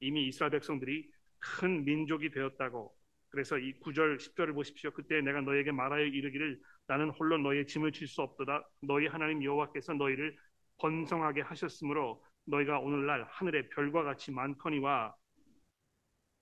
이미 0.00 0.26
이스라엘 0.28 0.50
백성들이 0.52 1.10
큰 1.38 1.84
민족이 1.84 2.30
되었다고 2.30 2.94
그래서 3.30 3.58
이 3.58 3.78
9절 3.80 4.18
10절을 4.18 4.54
보십시오. 4.54 4.90
그때 4.92 5.20
내가 5.20 5.40
너에게 5.40 5.72
말하여 5.72 6.04
이르기를 6.04 6.60
나는 6.86 7.10
홀로 7.10 7.38
너의 7.38 7.66
짐을 7.66 7.92
질 7.92 8.06
수 8.08 8.22
없도다. 8.22 8.66
너희 8.82 9.06
하나님 9.06 9.42
여호와께서 9.42 9.94
너희를 9.94 10.36
번성하게 10.78 11.42
하셨으므로 11.42 12.24
너희가 12.46 12.78
오늘날 12.78 13.24
하늘의 13.24 13.68
별과 13.70 14.02
같이 14.04 14.30
많거니와 14.32 15.14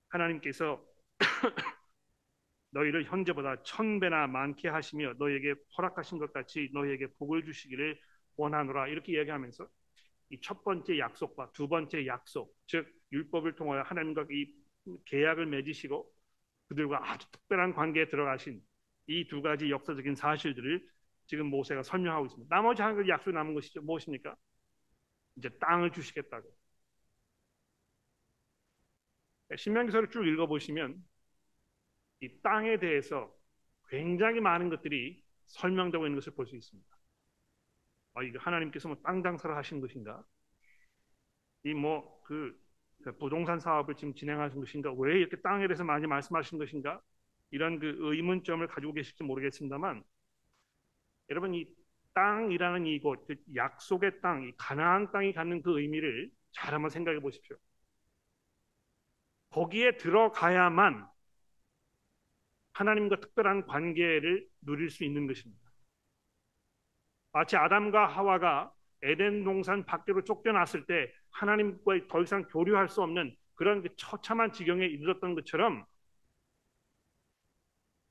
하나님께서 0.08 0.82
너희를 2.70 3.04
현재보다 3.04 3.62
천 3.62 4.00
배나 4.00 4.26
많게 4.26 4.68
하시며 4.68 5.14
너희에게 5.18 5.54
허락하신 5.78 6.18
것 6.18 6.32
같이 6.32 6.68
너희에게 6.72 7.06
복을 7.18 7.44
주시기를 7.44 7.98
원하노라 8.36 8.88
이렇게 8.88 9.18
얘기하면서 9.18 9.68
이 10.34 10.40
첫 10.40 10.64
번째 10.64 10.98
약속과 10.98 11.52
두 11.52 11.68
번째 11.68 12.06
약속 12.06 12.54
즉 12.66 12.86
율법을 13.12 13.54
통하여 13.56 13.82
하나님과 13.82 14.26
이 14.30 14.52
계약을 15.06 15.46
맺으시고 15.46 16.10
그들과 16.68 17.12
아주 17.12 17.30
특별한 17.32 17.74
관계에 17.74 18.08
들어가신 18.08 18.62
이 19.08 19.28
두 19.28 19.42
가지 19.42 19.70
역사적인 19.70 20.14
사실들을 20.16 20.86
지금 21.26 21.46
모세가 21.46 21.82
설명하고 21.82 22.26
있습니다. 22.26 22.54
나머지 22.54 22.82
한 22.82 22.96
가지 22.96 23.08
약속 23.10 23.32
남은 23.32 23.54
것이죠. 23.54 23.82
무엇입니까? 23.82 24.36
이제 25.36 25.48
땅을 25.60 25.92
주시겠다고. 25.92 26.48
신명기서를 29.56 30.10
쭉 30.10 30.26
읽어보시면 30.26 31.02
이 32.20 32.28
땅에 32.42 32.78
대해서 32.78 33.32
굉장히 33.88 34.40
많은 34.40 34.68
것들이 34.70 35.22
설명되고 35.46 36.06
있는 36.06 36.16
것을 36.16 36.34
볼 36.34 36.46
수 36.46 36.56
있습니다. 36.56 36.93
아, 38.14 38.22
이거 38.22 38.38
하나님께서 38.40 38.88
뭐 38.88 38.96
땅 39.02 39.22
장사를 39.22 39.54
하신 39.56 39.80
것인가? 39.80 40.24
이 41.64 41.74
뭐그 41.74 42.58
그 43.02 43.16
부동산 43.18 43.58
사업을 43.60 43.94
지금 43.96 44.14
진행하신 44.14 44.60
것인가? 44.60 44.92
왜 44.92 45.18
이렇게 45.18 45.36
땅에 45.42 45.66
대해서 45.66 45.84
많이 45.84 46.06
말씀하신 46.06 46.58
것인가? 46.58 47.00
이런 47.50 47.78
그 47.78 47.96
의문점을 48.00 48.66
가지고 48.66 48.92
계실지 48.94 49.22
모르겠습니다만 49.24 50.02
여러분 51.30 51.54
이 51.54 51.66
땅이라는 52.14 52.86
이곳, 52.86 53.26
그 53.26 53.36
약속의 53.54 54.20
땅, 54.22 54.44
이 54.44 54.52
가나안 54.56 55.10
땅이 55.12 55.32
갖는 55.32 55.62
그 55.62 55.80
의미를 55.80 56.30
잘 56.52 56.72
한번 56.74 56.90
생각해 56.90 57.20
보십시오. 57.20 57.56
거기에 59.50 59.96
들어가야만 59.96 61.08
하나님과 62.74 63.20
특별한 63.20 63.66
관계를 63.66 64.46
누릴 64.60 64.90
수 64.90 65.02
있는 65.04 65.26
것입니다. 65.26 65.63
마치 67.34 67.56
아담과 67.56 68.06
하와가 68.06 68.72
에덴 69.02 69.42
동산 69.42 69.84
밖으로 69.84 70.22
쫓겨났을 70.22 70.86
때 70.86 71.12
하나님과 71.32 72.06
더 72.08 72.22
이상 72.22 72.44
교류할 72.44 72.88
수 72.88 73.02
없는 73.02 73.34
그런 73.56 73.82
그 73.82 73.88
처참한 73.96 74.52
지경에 74.52 74.86
이르렀던 74.86 75.34
것처럼 75.34 75.84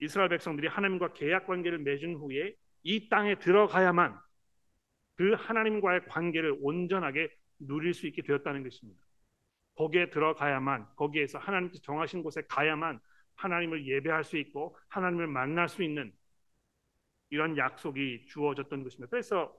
이스라엘 0.01 0.27
백성들이 0.27 0.67
하나님과 0.67 1.13
계약 1.13 1.47
관계를 1.47 1.79
맺은 1.79 2.15
후에 2.15 2.53
이 2.83 3.07
땅에 3.07 3.35
들어가야만 3.35 4.19
그 5.15 5.33
하나님과의 5.33 6.05
관계를 6.07 6.57
온전하게 6.59 7.29
누릴 7.59 7.93
수 7.93 8.07
있게 8.07 8.23
되었다는 8.23 8.63
것입니다. 8.63 9.01
거기에 9.75 10.09
들어가야만 10.09 10.87
거기에서 10.97 11.39
하나님께서 11.39 11.81
정하신 11.81 12.23
곳에 12.23 12.41
가야만 12.49 12.99
하나님을 13.35 13.87
예배할 13.87 14.25
수 14.25 14.37
있고 14.37 14.77
하나님을 14.89 15.27
만날 15.27 15.69
수 15.69 15.81
있는 15.81 16.11
이런 17.29 17.57
약속이 17.57 18.25
주어졌던 18.27 18.83
것입니다. 18.83 19.09
그래서 19.09 19.57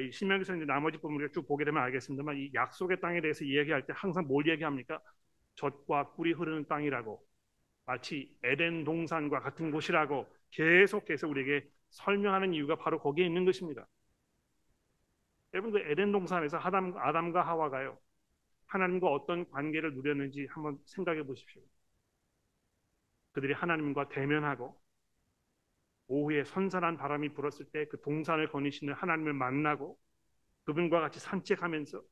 이 0.00 0.10
신명기서 0.10 0.56
이제 0.56 0.64
나머지 0.64 0.98
부분을 0.98 1.30
쭉 1.32 1.46
보게 1.46 1.64
되면 1.64 1.82
알겠습니다만 1.82 2.36
이 2.38 2.50
약속의 2.54 3.00
땅에 3.00 3.20
대해서 3.20 3.44
이야기할 3.44 3.86
때 3.86 3.92
항상 3.96 4.26
뭘 4.26 4.46
얘기합니까? 4.48 5.00
젖과 5.56 6.12
꿀이 6.12 6.32
흐르는 6.32 6.66
땅이라고 6.68 7.22
마치 7.86 8.34
에덴 8.42 8.84
동산과 8.84 9.40
같은 9.40 9.70
곳이라고 9.70 10.26
계속해서 10.50 11.28
우리에게 11.28 11.68
설명하는 11.90 12.54
이유가 12.54 12.76
바로 12.76 12.98
거기에 12.98 13.26
있는 13.26 13.44
것입니다. 13.44 13.86
여러분 15.52 15.72
그 15.72 15.78
에덴 15.78 16.12
동산에서 16.12 16.58
아담, 16.58 16.96
아담과 16.96 17.46
하와가요 17.46 17.98
하나님과 18.66 19.08
어떤 19.08 19.48
관계를 19.50 19.94
누렸는지 19.94 20.46
한번 20.50 20.78
생각해 20.86 21.22
보십시오. 21.24 21.62
그들이 23.32 23.52
하나님과 23.52 24.08
대면하고 24.08 24.80
오후에 26.08 26.44
선선한 26.44 26.96
바람이 26.98 27.30
불었을 27.30 27.66
때 27.72 27.86
그 27.86 28.00
동산을 28.02 28.48
거니시는 28.50 28.94
하나님을 28.94 29.32
만나고 29.32 29.98
그분과 30.64 31.00
같이 31.00 31.20
산책하면서 31.20 32.02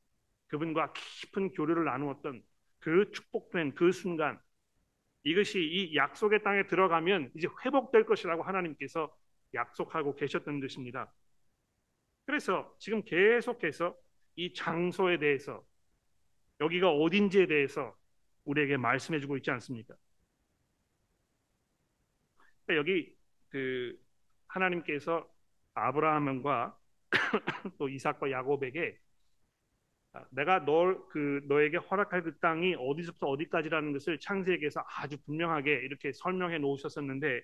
그분과 0.47 0.93
깊은 0.93 1.53
교류를 1.53 1.85
나누었던 1.85 2.43
그 2.79 3.11
축복된 3.11 3.75
그 3.75 3.91
순간 3.91 4.39
이것이 5.23 5.59
이 5.61 5.95
약속의 5.95 6.43
땅에 6.43 6.67
들어가면 6.67 7.31
이제 7.35 7.47
회복될 7.65 8.05
것이라고 8.05 8.43
하나님께서 8.43 9.15
약속하고 9.53 10.15
계셨던 10.15 10.59
것입니다. 10.59 11.13
그래서 12.25 12.75
지금 12.79 13.03
계속해서 13.03 13.95
이 14.35 14.53
장소에 14.53 15.19
대해서 15.19 15.65
여기가 16.59 16.91
어딘지에 16.91 17.47
대해서 17.47 17.95
우리에게 18.45 18.77
말씀해 18.77 19.19
주고 19.19 19.37
있지 19.37 19.51
않습니까? 19.51 19.95
여기 22.69 23.15
그 23.53 23.95
하나님께서 24.47 25.29
아브라함과 25.75 26.75
또 27.77 27.87
이삭과 27.87 28.31
야곱에게 28.31 28.97
아, 30.13 30.25
내가 30.31 30.59
널그 30.59 31.45
너에게 31.47 31.77
허락할 31.77 32.23
그 32.23 32.39
땅이 32.39 32.75
어디서부터 32.79 33.27
어디까지라는 33.27 33.93
것을 33.93 34.19
창세기에서 34.19 34.83
아주 34.97 35.17
분명하게 35.25 35.71
이렇게 35.71 36.11
설명해 36.13 36.57
놓으셨었는데 36.59 37.41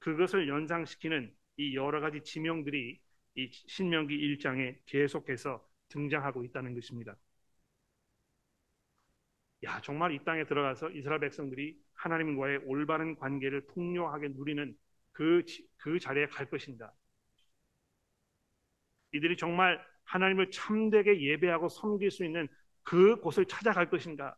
그것을 0.00 0.48
연상시키는 0.48 1.32
이 1.58 1.76
여러 1.76 2.00
가지 2.00 2.20
지명들이 2.22 3.00
이 3.36 3.50
신명기 3.52 4.16
1장에 4.16 4.78
계속해서 4.86 5.64
등장하고 5.88 6.44
있다는 6.44 6.74
것입니다. 6.74 7.16
야 9.64 9.80
정말 9.80 10.12
이 10.12 10.18
땅에 10.24 10.44
들어가서 10.44 10.90
이스라엘 10.90 11.20
백성들이 11.20 11.80
하나님과의 11.94 12.58
올바른 12.66 13.16
관계를 13.16 13.66
풍요하게 13.68 14.28
누리는 14.28 14.76
그, 15.14 15.42
그 15.78 15.98
자리에 15.98 16.26
갈 16.26 16.50
것인가. 16.50 16.92
이들이 19.12 19.36
정말 19.36 19.82
하나님을 20.04 20.50
참되게 20.50 21.22
예배하고 21.22 21.68
섬길 21.68 22.10
수 22.10 22.24
있는 22.24 22.48
그 22.82 23.16
곳을 23.16 23.46
찾아갈 23.46 23.88
것인가. 23.88 24.36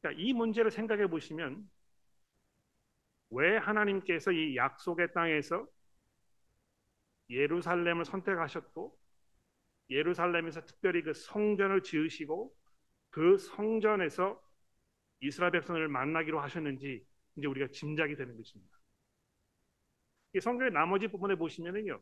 그러니까 0.00 0.22
이 0.22 0.32
문제를 0.32 0.70
생각해 0.70 1.06
보시면 1.06 1.68
왜 3.30 3.56
하나님께서 3.56 4.32
이 4.32 4.56
약속의 4.56 5.12
땅에서 5.14 5.66
예루살렘을 7.28 8.04
선택하셨고 8.04 8.98
예루살렘에서 9.90 10.64
특별히 10.64 11.02
그 11.02 11.14
성전을 11.14 11.82
지으시고 11.82 12.52
그 13.10 13.38
성전에서 13.38 14.40
이스라엘 15.20 15.52
백성을 15.52 15.86
만나기로 15.88 16.40
하셨는지 16.40 17.06
이제 17.40 17.48
우리가 17.48 17.68
짐작이 17.72 18.14
되는 18.14 18.36
것입니다. 18.36 18.78
이 20.34 20.40
성경의 20.40 20.72
나머지 20.72 21.08
부분에 21.08 21.34
보시면은요, 21.34 22.00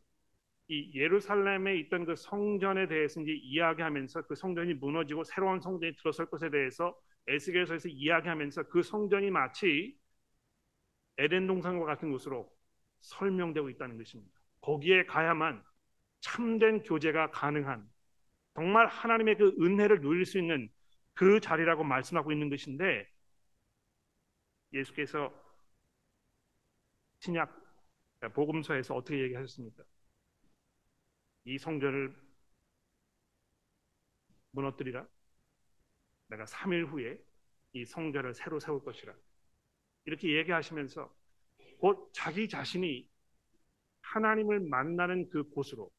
이 0.67 0.91
예루살렘에 0.93 1.77
있던 1.79 2.05
그 2.05 2.15
성전에 2.15 2.87
대해서 2.87 3.21
이제 3.21 3.31
이야기하면서 3.31 4.27
그 4.27 4.35
성전이 4.35 4.75
무너지고 4.75 5.23
새로운 5.23 5.59
성전이 5.59 5.95
들어설 5.95 6.27
것에 6.27 6.51
대해서 6.51 6.95
에스겔서에서 7.27 7.89
이야기하면서 7.89 8.63
그 8.69 8.83
성전이 8.83 9.31
마치 9.31 9.97
에덴 11.17 11.47
동산과 11.47 11.85
같은 11.85 12.11
곳으로 12.11 12.51
설명되고 13.01 13.69
있다는 13.71 13.97
것입니다. 13.97 14.31
거기에 14.61 15.05
가야만 15.05 15.63
참된 16.21 16.83
교제가 16.83 17.31
가능한 17.31 17.89
정말 18.53 18.87
하나님의 18.87 19.37
그 19.37 19.55
은혜를 19.59 20.01
누릴 20.01 20.25
수 20.25 20.37
있는 20.37 20.69
그 21.13 21.39
자리라고 21.39 21.83
말씀하고 21.83 22.31
있는 22.31 22.49
것인데 22.49 23.07
예수께서 24.73 25.33
신약 27.19 27.57
복음서에서 28.33 28.95
어떻게 28.95 29.21
얘기하셨습니까? 29.23 29.83
이 31.45 31.57
성전을 31.57 32.15
무너뜨리라. 34.51 35.07
내가 36.27 36.45
3일 36.45 36.87
후에 36.87 37.17
이 37.73 37.85
성전을 37.85 38.33
새로 38.33 38.59
세울 38.59 38.83
것이라. 38.83 39.13
이렇게 40.05 40.37
얘기하시면서 40.37 41.13
곧 41.79 42.11
자기 42.13 42.47
자신이 42.47 43.09
하나님을 44.01 44.59
만나는 44.59 45.29
그 45.29 45.43
곳으로 45.49 45.91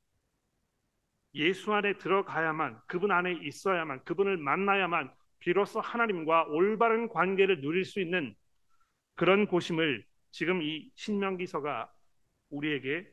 예수 1.35 1.73
안에 1.73 1.97
들어가야만 1.99 2.81
그분 2.87 3.13
안에 3.13 3.33
있어야만 3.43 4.05
그분을 4.05 4.37
만나야만 4.37 5.15
비로소 5.39 5.81
하나님과 5.81 6.47
올바른 6.49 7.09
관계를 7.09 7.61
누릴 7.61 7.85
수 7.85 8.01
있는 8.01 8.35
그런 9.21 9.47
곳임을 9.47 10.03
지금 10.31 10.63
이 10.63 10.91
신명기서가 10.95 11.93
우리에게 12.49 13.07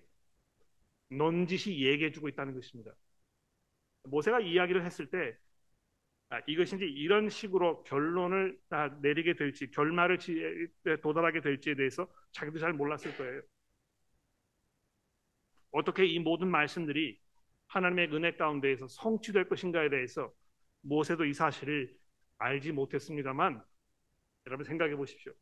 넌지시 1.10 1.82
얘기해 1.86 2.13
주고 2.13 2.30
있다는 2.30 2.54
것입니다. 2.54 2.96
모세가 4.04 4.39
이야기를 4.39 4.86
했을 4.86 5.10
때 5.10 5.38
아, 6.30 6.39
이것이 6.48 6.78
이제 6.78 6.86
이런 6.86 7.30
식으로 7.30 7.84
결론을 7.84 8.58
내리게 9.02 9.34
될지 9.34 9.70
결말을 9.70 10.17
도달하게 11.02 11.41
될지에 11.41 11.76
대해서 11.76 12.10
자기도 12.32 12.58
잘 12.58 12.72
몰랐을 12.72 13.17
거예요. 13.17 13.41
어떻게 15.72 16.06
이 16.06 16.20
모든 16.20 16.48
말씀들이 16.48 17.20
하나님의 17.67 18.13
은혜 18.13 18.32
가운데에서 18.32 18.88
성취될 18.88 19.50
것인가에 19.50 19.89
대해서 19.89 20.34
모세도 20.84 21.26
이 21.26 21.34
사실을 21.34 21.93
알지 22.38 22.72
못했습니다만 22.72 23.62
여러분 24.46 24.63
생각해 24.63 24.96
보십시오. 24.96 25.34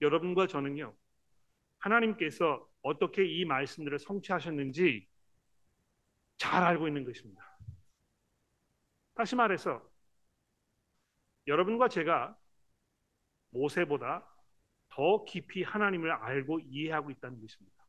여러분과 0.00 0.46
저는요. 0.46 0.94
하나님께서 1.78 2.66
어떻게 2.82 3.24
이 3.24 3.44
말씀들을 3.44 3.98
성취하셨는지 3.98 5.06
잘 6.36 6.62
알고 6.62 6.88
있는 6.88 7.04
것입니다. 7.04 7.58
다시 9.14 9.36
말해서 9.36 9.82
여러분과 11.46 11.88
제가 11.88 12.36
모세보다 13.50 14.26
더 14.88 15.24
깊이 15.24 15.62
하나님을 15.62 16.10
알고 16.10 16.60
이해하고 16.60 17.10
있다는 17.10 17.40
것입니다. 17.40 17.86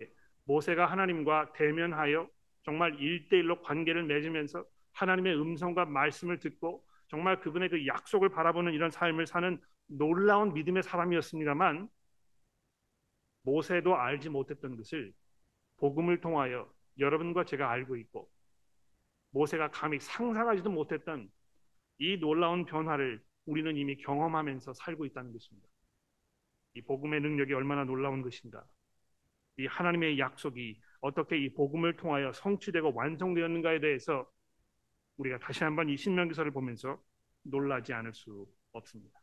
예, 0.00 0.10
모세가 0.44 0.86
하나님과 0.86 1.52
대면하여 1.52 2.28
정말 2.62 2.98
일대일로 2.98 3.62
관계를 3.62 4.04
맺으면서 4.04 4.64
하나님의 4.92 5.38
음성과 5.40 5.86
말씀을 5.86 6.38
듣고 6.38 6.86
정말 7.08 7.40
그분의 7.40 7.68
그 7.68 7.86
약속을 7.86 8.30
바라보는 8.30 8.72
이런 8.72 8.90
삶을 8.90 9.26
사는 9.26 9.60
놀라운 9.86 10.54
믿음의 10.54 10.82
사람이었습니다만 10.82 11.88
모세도 13.42 13.96
알지 13.96 14.28
못했던 14.28 14.76
것을 14.76 15.12
복음을 15.78 16.20
통하여 16.20 16.72
여러분과 16.98 17.44
제가 17.44 17.70
알고 17.70 17.96
있고 17.96 18.30
모세가 19.30 19.70
감히 19.70 19.98
상상하지도 19.98 20.70
못했던 20.70 21.30
이 21.98 22.18
놀라운 22.18 22.64
변화를 22.64 23.22
우리는 23.46 23.76
이미 23.76 23.96
경험하면서 23.96 24.74
살고 24.74 25.04
있다는 25.06 25.32
것입니다. 25.32 25.68
이 26.74 26.82
복음의 26.82 27.20
능력이 27.20 27.52
얼마나 27.54 27.84
놀라운 27.84 28.22
것인가. 28.22 28.64
이 29.58 29.66
하나님의 29.66 30.18
약속이 30.18 30.80
어떻게 31.00 31.36
이 31.38 31.52
복음을 31.52 31.96
통하여 31.96 32.32
성취되고 32.32 32.94
완성되었는가에 32.94 33.80
대해서 33.80 34.30
우리가 35.16 35.38
다시 35.38 35.64
한번 35.64 35.88
이 35.88 35.96
신명기서를 35.96 36.52
보면서 36.52 37.02
놀라지 37.42 37.92
않을 37.92 38.14
수 38.14 38.46
없습니다. 38.72 39.21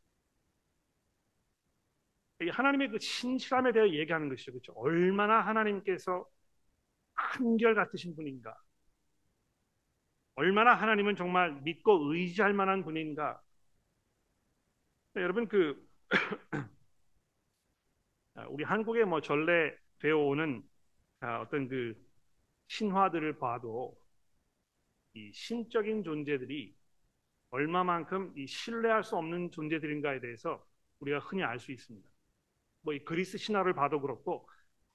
하나님의 2.48 2.90
그 2.90 3.00
신실함에 3.00 3.72
대해 3.74 3.94
얘기하는 4.00 4.30
것이죠. 4.30 4.52
그렇죠? 4.54 4.74
얼마나 4.76 5.42
하나님께서 5.42 6.26
한결 7.16 7.76
같으신 7.76 8.16
분인가. 8.16 8.56
얼마나 10.36 10.74
하나님은 10.74 11.16
정말 11.16 11.52
믿고 11.62 12.12
의지할 12.12 12.52
만한 12.54 12.84
분인가. 12.84 13.40
여러분 15.16 15.48
그 15.48 15.76
우리 18.50 18.64
한국에 18.64 19.04
뭐 19.06 19.22
전래 19.22 19.74
되어 20.00 20.18
오는 20.18 20.64
아, 21.22 21.42
어떤 21.42 21.68
그 21.68 21.96
신화들을 22.68 23.40
봐도 23.40 23.98
이 25.14 25.32
신적인 25.34 26.04
존재들이 26.04 26.76
얼마만큼 27.52 28.34
이 28.38 28.48
신뢰할 28.48 29.06
수 29.06 29.18
없는 29.18 29.52
존재들인가에 29.52 30.22
대해서 30.22 30.66
우리가 31.02 31.20
흔히 31.20 31.44
알 31.44 31.60
수 31.60 31.74
있습니다. 31.74 32.09
뭐 32.82 32.94
이 32.94 33.00
그리스 33.06 33.38
신화를 33.38 33.74
봐도 33.74 34.02
그렇고 34.02 34.48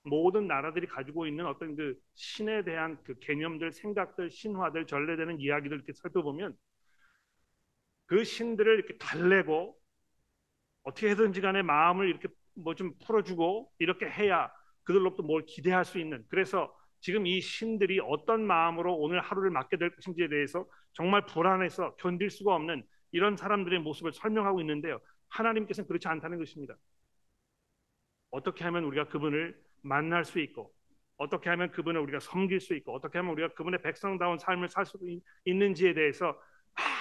모든 0.05 0.47
나라들이 0.47 0.87
가지고 0.87 1.27
있는 1.27 1.47
어떤 1.47 1.77
그 1.77 1.99
신에 2.14 2.62
대한 2.64 2.99
그 3.05 3.18
개념들, 3.20 3.73
생각들, 3.73 4.31
신화들, 4.31 4.87
전래되는 4.87 5.40
이야기들 5.40 5.77
이렇게 5.77 5.92
살펴보면 5.94 6.57
그 8.07 8.25
신들을 8.25 8.75
이렇게 8.79 8.97
달래고 8.99 9.79
어떻게 10.83 11.11
해든지 11.11 11.40
간에 11.40 11.62
마음을 11.62 12.09
이렇게 12.09 12.29
뭐 12.57 12.75
좀 12.75 12.92
풀어주고 13.05 13.73
이렇게 13.79 14.07
해야 14.09 14.51
그들로부터 14.85 15.23
뭘 15.25 15.44
기대할 15.47 15.85
수 15.85 15.99
있는 15.99 16.25
그래서 16.29 16.75
지금 17.01 17.27
이 17.27 17.40
신들이 17.40 18.01
어떤 18.01 18.47
마음으로 18.47 18.94
오늘 18.97 19.20
하루를 19.20 19.51
맞게 19.51 19.77
될 19.77 19.94
것인지에 19.94 20.29
대해서 20.29 20.66
정말 20.92 21.27
불안해서 21.27 21.97
견딜 21.97 22.31
수가 22.31 22.55
없는 22.55 22.85
이런 23.12 23.37
사람들의 23.37 23.81
모습을 23.81 24.12
설명하고 24.12 24.61
있는데요. 24.61 25.01
하나님께서는 25.29 25.88
그렇지 25.88 26.09
않다는 26.09 26.38
것입니다. 26.38 26.75
어떻게 28.35 28.64
하면 28.64 28.85
우리가 28.85 29.09
그분을 29.09 29.57
만날 29.83 30.25
수 30.25 30.40
있고 30.40 30.75
어떻게 31.16 31.49
하면 31.51 31.70
그분을 31.70 32.01
우리가 32.01 32.18
섬길 32.18 32.61
수 32.61 32.75
있고 32.75 32.92
어떻게 32.92 33.18
하면 33.18 33.33
우리가 33.33 33.55
그분의 33.55 33.81
백성다운 33.81 34.38
삶을 34.38 34.68
살 34.68 34.85
수 34.85 34.99
있는지에 35.44 35.94
대해서 35.94 36.37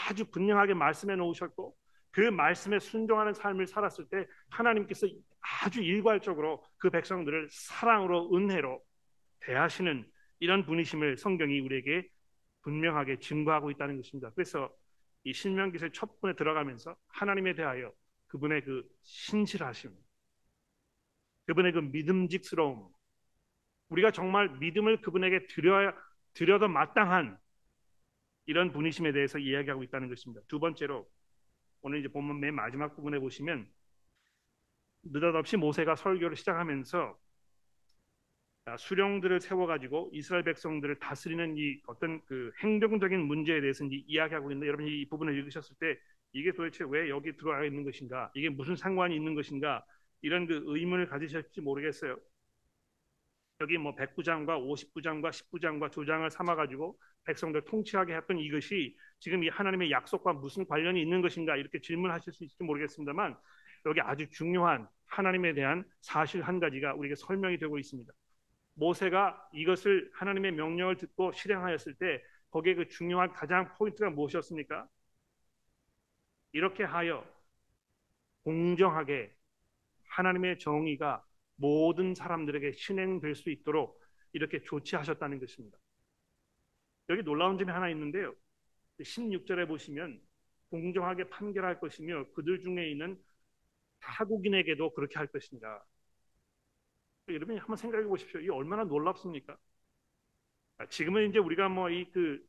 아주 0.07 0.25
분명하게 0.29 0.75
말씀해 0.75 1.15
놓으셨고 1.15 1.75
그 2.11 2.21
말씀에 2.21 2.77
순종하는 2.77 3.33
삶을 3.33 3.65
살았을 3.65 4.05
때 4.09 4.27
하나님께서 4.49 5.07
아주 5.63 5.81
일괄적으로 5.81 6.63
그 6.77 6.91
백성들을 6.91 7.47
사랑으로 7.49 8.29
은혜로 8.35 8.79
대하시는 9.39 10.05
이런 10.39 10.65
분이심을 10.65 11.17
성경이 11.17 11.59
우리에게 11.61 12.07
분명하게 12.61 13.17
증거하고 13.17 13.71
있다는 13.71 13.97
것입니다. 13.97 14.29
그래서 14.35 14.71
이 15.23 15.33
신명기서 15.33 15.89
첫 15.89 16.21
번에 16.21 16.35
들어가면서 16.35 16.95
하나님에 17.07 17.55
대하여 17.55 17.91
그분의 18.27 18.63
그 18.63 18.87
신실하심, 19.01 19.91
그분의 21.45 21.73
그 21.73 21.79
믿음직스러움, 21.79 22.89
우리가 23.89 24.11
정말 24.11 24.49
믿음을 24.57 25.01
그분에게 25.01 25.47
드려야 25.47 25.93
드려도 26.33 26.67
마땅한 26.67 27.37
이런 28.45 28.71
분이심에 28.71 29.11
대해서 29.11 29.39
이야기하고 29.39 29.83
있다는 29.83 30.09
것입니다. 30.09 30.41
두 30.47 30.59
번째로 30.59 31.07
오늘 31.81 31.99
이제 31.99 32.07
본문 32.07 32.39
맨 32.39 32.55
마지막 32.55 32.95
부분에 32.95 33.19
보시면 33.19 33.67
느닷없이 35.03 35.57
모세가 35.57 35.95
설교를 35.95 36.35
시작하면서 36.35 37.17
아, 38.65 38.77
수령들을 38.77 39.41
세워가지고 39.41 40.11
이스라엘 40.13 40.43
백성들을 40.45 40.97
다스리는 40.99 41.57
이 41.57 41.81
어떤 41.85 42.23
그 42.25 42.53
행정적인 42.61 43.19
문제에 43.19 43.59
대해서 43.59 43.83
이제 43.83 44.01
이야기하고 44.07 44.51
있는데 44.51 44.67
여러분 44.67 44.87
이 44.87 45.05
부분을 45.09 45.37
읽으셨을 45.37 45.75
때 45.79 45.99
이게 46.31 46.53
도대체 46.53 46.85
왜 46.87 47.09
여기 47.09 47.35
들어와 47.35 47.65
있는 47.65 47.83
것인가? 47.83 48.31
이게 48.33 48.49
무슨 48.49 48.77
상관이 48.77 49.15
있는 49.15 49.35
것인가? 49.35 49.85
이런 50.23 50.47
그 50.47 50.63
의문을 50.65 51.07
가지실지 51.07 51.61
모르겠어요. 51.61 52.17
여기 53.61 53.77
뭐 53.77 53.93
109장과 53.95 54.57
59장과 54.57 55.29
10부장과 55.29 55.91
조장을 55.91 56.29
삼아 56.31 56.55
가지고 56.55 56.97
백성들 57.25 57.65
통치하게 57.65 58.15
했던 58.15 58.39
이것이 58.39 58.97
지금 59.19 59.43
이 59.43 59.49
하나님의 59.49 59.91
약속과 59.91 60.33
무슨 60.33 60.65
관련이 60.65 61.01
있는 61.01 61.21
것인가 61.21 61.55
이렇게 61.55 61.79
질문하실 61.79 62.33
수 62.33 62.43
있을지 62.45 62.63
모르겠습니다만 62.63 63.37
여기 63.85 64.01
아주 64.01 64.27
중요한 64.29 64.87
하나님에 65.05 65.53
대한 65.53 65.83
사실 66.01 66.41
한 66.41 66.59
가지가 66.59 66.95
우리에게 66.95 67.15
설명이 67.15 67.57
되고 67.57 67.77
있습니다. 67.77 68.11
모세가 68.75 69.49
이것을 69.53 70.09
하나님의 70.15 70.53
명령을 70.53 70.97
듣고 70.97 71.31
실행하였을 71.33 71.95
때 71.95 72.23
거기에 72.49 72.75
그 72.75 72.87
중요한 72.87 73.31
가장 73.33 73.73
포인트가 73.75 74.09
무엇이었습니까? 74.09 74.87
이렇게 76.53 76.83
하여 76.83 77.25
공정하게 78.43 79.33
하나님의 80.13 80.59
정의가 80.59 81.23
모든 81.55 82.15
사람들에게 82.15 82.73
실행될 82.73 83.35
수 83.35 83.49
있도록 83.49 84.01
이렇게 84.33 84.61
조치하셨다는 84.61 85.39
것입니다. 85.39 85.77
여기 87.09 87.23
놀라운 87.23 87.57
점이 87.57 87.71
하나 87.71 87.89
있는데요. 87.89 88.33
16절에 89.01 89.67
보시면 89.67 90.21
공정하게 90.69 91.29
판결할 91.29 91.79
것이며 91.79 92.25
그들 92.33 92.61
중에 92.61 92.89
있는 92.89 93.21
타국인에게도 93.99 94.93
그렇게 94.93 95.17
할 95.17 95.27
것입니다. 95.27 95.85
여러분이 97.27 97.57
한번 97.59 97.77
생각해 97.77 98.05
보십시오. 98.05 98.39
이 98.41 98.49
얼마나 98.49 98.83
놀랍습니까? 98.83 99.57
아, 100.77 100.85
지금은 100.87 101.29
이제 101.29 101.39
우리가 101.39 101.69
뭐 101.69 101.89
이그 101.89 102.45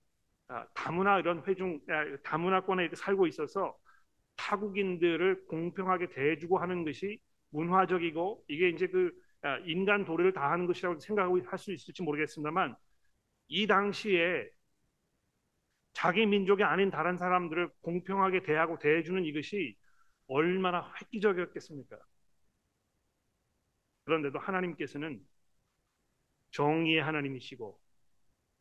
아, 0.49 0.67
다문화 0.75 1.21
이런 1.21 1.45
회중 1.47 1.81
아, 1.89 2.17
다문화권에 2.23 2.91
살고 2.95 3.27
있어서 3.29 3.77
타국인들을 4.37 5.47
공평하게 5.47 6.09
대해주고 6.11 6.59
하는 6.59 6.85
것이 6.85 7.21
문화적이고 7.55 8.45
이게 8.49 8.69
이제 8.71 8.89
그 8.89 9.13
인간 9.67 10.05
도리를 10.05 10.33
다하는 10.33 10.67
것이라고 10.67 10.99
생각하고 11.01 11.41
할 11.47 11.59
수 11.59 11.73
있을지 11.73 12.03
모르겠습니다만 12.03 12.77
이 13.49 13.67
당시에 13.67 14.51
자기 15.93 16.27
민족이 16.27 16.63
아닌 16.65 16.91
다른 16.91 17.17
사람들을 17.17 17.71
공평하게 17.83 18.43
대하고 18.43 18.79
대해주는 18.79 19.25
이것이 19.25 19.77
얼마나 20.27 20.93
획기적이었겠습니까? 21.01 21.99
그런데도 24.05 24.39
하나님께서는 24.39 25.21
정의의 26.53 27.03
하나님이시고 27.03 27.81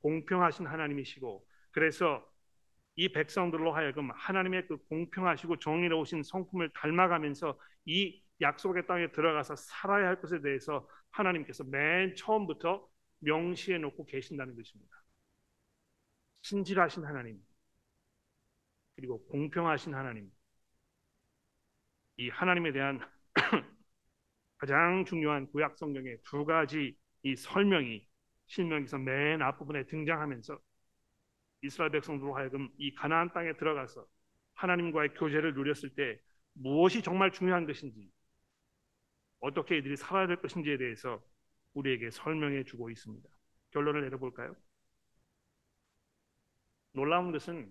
공평하신 0.01 0.67
하나님이시고 0.67 1.47
그래서 1.71 2.27
이 2.95 3.11
백성들로 3.11 3.73
하여금 3.73 4.11
하나님의 4.11 4.67
그 4.67 4.77
공평하시고 4.85 5.59
정의로우신 5.59 6.23
성품을 6.23 6.71
닮아가면서 6.75 7.59
이 7.85 8.22
약속의 8.41 8.87
땅에 8.87 9.11
들어가서 9.11 9.55
살아야 9.55 10.07
할 10.07 10.21
것에 10.21 10.41
대해서 10.41 10.87
하나님께서 11.11 11.63
맨 11.63 12.15
처음부터 12.15 12.87
명시해 13.19 13.77
놓고 13.77 14.05
계신다는 14.05 14.55
것입니다. 14.55 15.03
신실하신 16.41 17.05
하나님 17.05 17.41
그리고 18.95 19.25
공평하신 19.27 19.93
하나님 19.93 20.29
이 22.17 22.29
하나님에 22.29 22.71
대한 22.71 22.99
가장 24.57 25.05
중요한 25.05 25.47
구약 25.47 25.77
성경의 25.77 26.19
두 26.23 26.45
가지 26.45 26.97
이 27.23 27.35
설명이 27.35 28.05
신명기서 28.47 28.99
맨 28.99 29.41
앞부분에 29.41 29.85
등장하면서 29.85 30.59
이스라엘 31.63 31.91
백성들로 31.91 32.35
하여금 32.35 32.69
이 32.77 32.93
가나안 32.93 33.31
땅에 33.31 33.53
들어가서 33.53 34.05
하나님과의 34.55 35.13
교제를 35.15 35.53
누렸을 35.53 35.95
때 35.95 36.19
무엇이 36.53 37.01
정말 37.01 37.31
중요한 37.31 37.65
것인지 37.65 38.11
어떻게 39.43 39.77
이들이 39.77 39.97
살아야 39.97 40.25
될 40.25 40.37
것인지에 40.37 40.77
대해서 40.77 41.21
우리에게 41.73 42.11
설명해 42.11 42.63
주고 42.63 42.89
있습니다. 42.89 43.29
결론을 43.71 44.01
내려볼까요? 44.03 44.55
놀라운 46.93 47.33
것은 47.33 47.69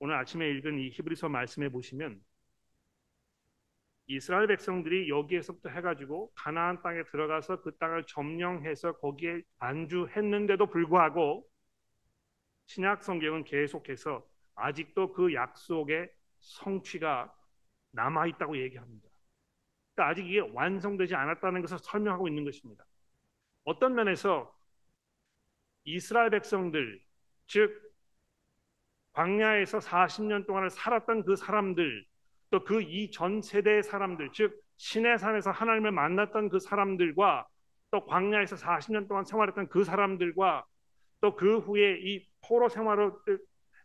오늘 0.00 0.16
아침에 0.16 0.50
읽은 0.50 0.80
이 0.80 0.90
히브리서 0.90 1.28
말씀에 1.28 1.68
보시면 1.68 2.20
이스라엘 4.08 4.48
백성들이 4.48 5.08
여기에서부터 5.08 5.68
해가지고 5.68 6.32
가나안 6.34 6.82
땅에 6.82 7.04
들어가서 7.04 7.62
그 7.62 7.76
땅을 7.78 8.04
점령해서 8.08 8.98
거기에 8.98 9.42
안주했는데도 9.58 10.66
불구하고 10.66 11.48
신약 12.66 13.04
성경은 13.04 13.44
계속해서 13.44 14.26
아직도 14.56 15.12
그 15.12 15.32
약속의 15.32 16.10
성취가 16.40 17.32
남아 17.92 18.26
있다고 18.26 18.58
얘기합니다. 18.58 19.08
그러니까 19.96 20.08
아직 20.12 20.28
이게 20.30 20.40
완성되지 20.40 21.16
않았다는 21.16 21.62
것을 21.62 21.78
설명하고 21.80 22.28
있는 22.28 22.44
것입니다. 22.44 22.86
어떤 23.64 23.94
면에서 23.96 24.54
이스라엘 25.84 26.30
백성들 26.30 27.00
즉 27.46 27.80
광야에서 29.12 29.80
40년 29.80 30.46
동안을 30.46 30.70
살았던 30.70 31.24
그 31.24 31.36
사람들 31.36 32.04
또 32.50 32.64
그 32.64 32.80
이 32.82 33.10
전 33.10 33.42
세대의 33.42 33.82
사람들 33.82 34.30
즉 34.32 34.60
신의 34.76 35.18
산에서 35.18 35.50
하나님을 35.50 35.90
만났던 35.92 36.48
그 36.50 36.60
사람들과 36.60 37.46
또 37.90 38.04
광야에서 38.04 38.56
40년 38.56 39.08
동안 39.08 39.24
생활했던 39.24 39.68
그 39.68 39.84
사람들과 39.84 40.64
또 41.20 41.34
그 41.34 41.58
후에 41.58 41.98
이 42.02 42.28
포로 42.46 42.68
생활을 42.68 43.12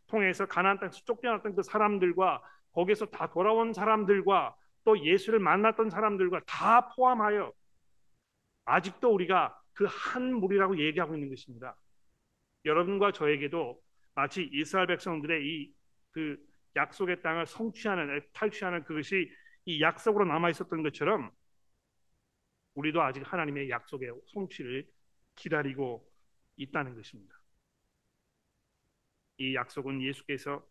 통해서 0.08 0.46
가나안 0.46 0.80
땅에서 0.80 1.00
쫓겨났던 1.06 1.56
그 1.56 1.64
사람들과 1.64 2.42
거기서 2.74 3.08
다 3.08 3.30
돌아온 3.32 3.74
사람들과 3.74 4.56
또 4.84 5.00
예수를 5.04 5.40
만났던 5.40 5.90
사람들과 5.90 6.42
다 6.46 6.90
포함하여 6.96 7.54
아직도 8.66 9.14
우리가 9.14 9.58
그 9.74 9.86
한 9.86 10.34
무리라고 10.36 10.78
얘기하고 10.80 11.16
있는 11.16 11.30
것입니다. 11.30 11.76
여러분과 12.66 13.12
저에게도 13.14 13.82
마치 14.16 14.50
이스라엘 14.52 14.88
백성들의 14.88 15.46
이 15.46 15.74
그 16.12 16.38
약속의 16.76 17.22
땅을 17.22 17.48
성취하는 17.48 18.22
탈취하는 18.34 18.84
그것이 18.84 19.32
이 19.66 19.82
약속으로 19.82 20.26
남아 20.26 20.50
있었던 20.52 20.84
것처럼 20.84 21.32
우리도 22.76 23.02
아직 23.02 23.22
하나님의 23.22 23.70
약속의 23.70 24.12
성취를 24.28 24.88
기다리고 25.36 26.10
있다는 26.58 26.96
것입니다. 26.96 27.36
이 29.38 29.56
약속은 29.56 30.02
예수께서 30.02 30.66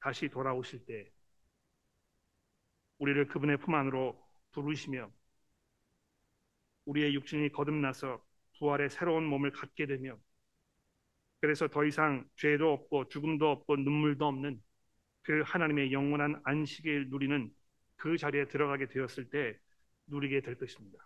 다시 0.00 0.28
돌아오실 0.28 0.86
때 0.86 1.10
우리를 3.00 3.26
그분의 3.28 3.56
품 3.56 3.74
안으로 3.74 4.16
부르시며 4.52 5.10
우리의 6.84 7.14
육신이 7.14 7.50
거듭나서 7.50 8.22
부활의 8.58 8.90
새로운 8.90 9.24
몸을 9.24 9.52
갖게 9.52 9.86
되며 9.86 10.18
그래서 11.40 11.66
더 11.68 11.84
이상 11.84 12.28
죄도 12.36 12.72
없고 12.72 13.08
죽음도 13.08 13.50
없고 13.50 13.76
눈물도 13.76 14.26
없는 14.26 14.62
그 15.22 15.42
하나님의 15.44 15.92
영원한 15.92 16.40
안식을 16.44 17.08
누리는 17.08 17.50
그 17.96 18.18
자리에 18.18 18.48
들어가게 18.48 18.86
되었을 18.88 19.30
때 19.30 19.58
누리게 20.06 20.42
될 20.42 20.56
것입니다. 20.56 20.98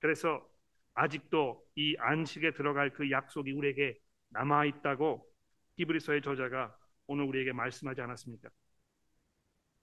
그래서 0.00 0.48
아직도 0.94 1.64
이 1.76 1.96
안식에 1.98 2.52
들어갈 2.52 2.90
그 2.90 3.10
약속이 3.10 3.52
우리에게 3.52 3.98
남아 4.30 4.64
있다고 4.66 5.24
히브리서의 5.76 6.22
저자가 6.22 6.76
오늘 7.06 7.24
우리에게 7.24 7.52
말씀하지 7.52 8.00
않았습니까? 8.00 8.48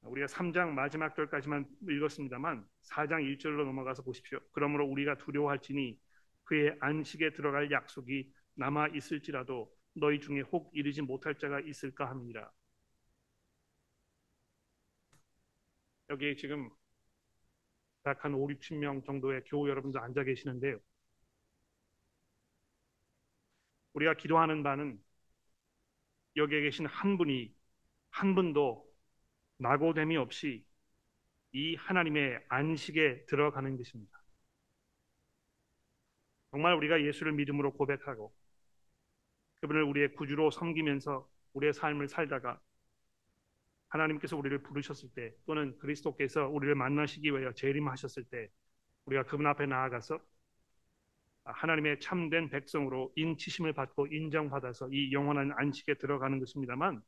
우리가 0.01 0.27
3장 0.27 0.73
마지막 0.73 1.15
절까지만 1.15 1.65
읽었습니다만 1.89 2.65
4장 2.81 3.23
1절로 3.23 3.65
넘어가서 3.65 4.03
보십시오. 4.03 4.39
그러므로 4.51 4.85
우리가 4.87 5.17
두려워할지니 5.17 5.99
그의 6.43 6.75
안식에 6.79 7.33
들어갈 7.33 7.71
약속이 7.71 8.31
남아 8.55 8.89
있을지라도 8.89 9.71
너희 9.93 10.19
중에 10.19 10.41
혹 10.41 10.71
이르지 10.73 11.01
못할 11.01 11.37
자가 11.37 11.59
있을까 11.61 12.09
합니다. 12.09 12.51
여기 16.09 16.35
지금 16.35 16.69
약한 18.05 18.33
5, 18.33 18.47
60명 18.47 19.03
정도의 19.05 19.43
교우 19.45 19.69
여러분들 19.69 19.99
앉아 20.01 20.23
계시는데요. 20.23 20.79
우리가 23.93 24.13
기도하는 24.15 24.63
바는 24.63 25.01
여기에 26.35 26.61
계신 26.61 26.85
한 26.85 27.17
분이 27.17 27.53
한 28.09 28.35
분도 28.35 28.90
낙오됨이 29.61 30.17
없이 30.17 30.65
이 31.51 31.75
하나님의 31.75 32.43
안식에 32.49 33.25
들어가는 33.27 33.77
것입니다. 33.77 34.19
정말 36.49 36.73
우리가 36.75 37.01
예수를 37.03 37.31
믿음으로 37.33 37.73
고백하고 37.73 38.33
그분을 39.61 39.83
우리의 39.83 40.15
구주로 40.15 40.49
섬기면서 40.49 41.29
우리의 41.53 41.73
삶을 41.73 42.07
살다가 42.07 42.59
하나님께서 43.89 44.35
우리를 44.35 44.63
부르셨을 44.63 45.09
때 45.13 45.33
또는 45.45 45.77
그리스도께서 45.77 46.47
우리를 46.47 46.73
만나시기 46.73 47.29
위하여 47.29 47.53
재림하셨을 47.53 48.23
때 48.25 48.49
우리가 49.05 49.23
그분 49.23 49.45
앞에 49.45 49.67
나아가서 49.67 50.19
하나님의 51.43 51.99
참된 51.99 52.49
백성으로 52.49 53.13
인치심을 53.15 53.73
받고 53.73 54.07
인정받아서 54.07 54.89
이 54.91 55.11
영원한 55.11 55.51
안식에 55.55 55.95
들어가는 55.95 56.39
것입니다만 56.39 57.03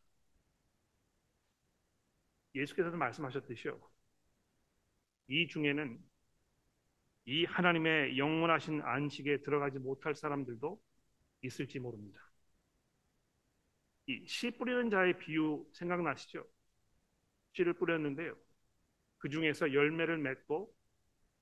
예수께서도 2.56 2.98
말씀하셨듯이요. 2.98 3.80
이 5.28 5.48
중에는 5.50 6.00
이 7.26 7.44
하나님의 7.46 8.18
영원하신 8.18 8.82
안식에 8.82 9.42
들어가지 9.44 9.78
못할 9.80 10.16
사람들도 10.16 10.82
있을지 11.44 11.80
모릅니다. 11.80 12.22
이 14.08 14.26
씨 14.28 14.50
뿌리는 14.52 14.90
자의 14.90 15.18
비유 15.18 15.66
생각나시죠? 15.74 16.46
씨를 17.54 17.74
뿌렸는데요. 17.74 18.36
그 19.20 19.30
중에서 19.30 19.74
열매를 19.74 20.18
맺고 20.20 20.74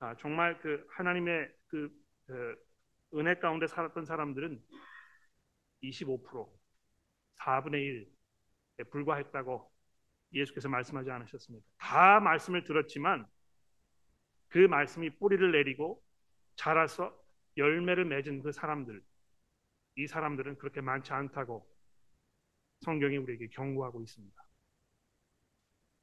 아, 0.00 0.16
정말 0.18 0.58
그 0.60 0.86
하나님의 0.90 1.52
그, 1.68 1.90
그 2.26 2.56
은혜 3.16 3.36
가운데 3.36 3.66
살았던 3.66 4.06
사람들은 4.06 4.62
25% 5.82 6.60
4분의 7.36 7.82
1에 8.78 8.90
불과했다고 8.90 9.71
예수께서 10.32 10.68
말씀하지 10.68 11.10
않으셨습니까? 11.10 11.66
다 11.78 12.20
말씀을 12.20 12.64
들었지만 12.64 13.26
그 14.48 14.58
말씀이 14.58 15.10
뿌리를 15.18 15.50
내리고 15.52 16.02
자라서 16.56 17.18
열매를 17.56 18.04
맺은 18.04 18.42
그 18.42 18.52
사람들 18.52 19.02
이 19.96 20.06
사람들은 20.06 20.58
그렇게 20.58 20.80
많지 20.80 21.12
않다고 21.12 21.66
성경이 22.80 23.16
우리에게 23.18 23.48
경고하고 23.48 24.02
있습니다. 24.02 24.42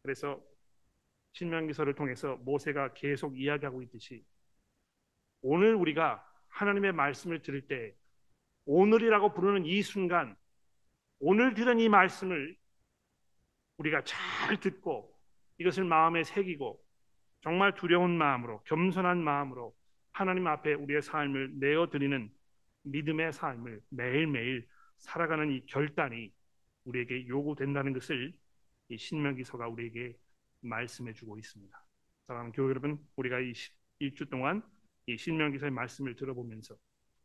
그래서 0.01 0.41
신명기서를 1.33 1.95
통해서 1.95 2.37
모세가 2.37 2.93
계속 2.93 3.39
이야기하고 3.39 3.81
있듯이 3.83 4.25
오늘 5.41 5.75
우리가 5.75 6.25
하나님의 6.47 6.93
말씀을 6.93 7.41
들을 7.41 7.67
때 7.67 7.95
오늘이라고 8.65 9.33
부르는 9.33 9.65
이 9.65 9.81
순간 9.81 10.35
오늘 11.19 11.53
들은 11.53 11.79
이 11.79 11.89
말씀을 11.89 12.57
우리가 13.79 14.03
잘 14.03 14.59
듣고 14.59 15.17
이것을 15.57 15.83
마음에 15.85 16.23
새기고 16.23 16.81
정말 17.41 17.73
두려운 17.73 18.17
마음으로 18.17 18.61
겸손한 18.65 19.23
마음으로 19.23 19.75
하나님 20.11 20.47
앞에 20.47 20.73
우리의 20.73 21.01
삶을 21.01 21.59
내어드리는 21.59 22.29
믿음의 22.83 23.33
삶을 23.33 23.81
매일매일 23.89 24.67
살아가는 24.97 25.49
이 25.51 25.65
결단이 25.65 26.31
우리에게 26.83 27.27
요구된다는 27.27 27.93
것을 27.93 28.33
이 28.89 28.97
신명기서가 28.97 29.67
우리에게 29.67 30.17
말씀해 30.61 31.13
주고 31.13 31.37
있습니다. 31.37 31.85
사랑하는 32.27 32.51
교회 32.51 32.69
여러분, 32.69 32.99
우리가 33.15 33.39
이 33.39 33.53
일주 33.99 34.25
동안 34.25 34.61
이 35.05 35.17
신명기서의 35.17 35.71
말씀을 35.71 36.15
들어보면서 36.15 36.75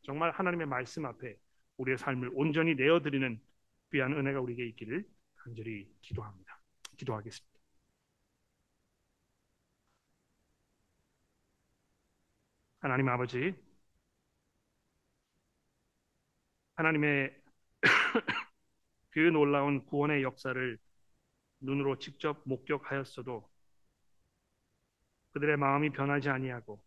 정말 0.02 0.30
하나님의 0.30 0.66
말씀 0.66 1.04
앞에 1.06 1.36
우리의 1.78 1.98
삶을 1.98 2.30
온전히 2.34 2.74
내어드리는 2.74 3.40
귀한 3.92 4.12
은혜가 4.12 4.40
우리에게 4.40 4.66
있기를 4.68 5.04
간절히 5.44 5.88
기도합니다. 6.00 6.43
기도하겠습니다. 6.96 7.54
하나님 12.80 13.08
아버지, 13.08 13.54
하나님의 16.76 17.34
그 19.10 19.18
놀라운 19.18 19.84
구원의 19.86 20.22
역사를 20.22 20.78
눈으로 21.60 21.98
직접 21.98 22.42
목격하였어도 22.44 23.48
그들의 25.32 25.56
마음이 25.56 25.90
변하지 25.90 26.28
아니하고 26.28 26.80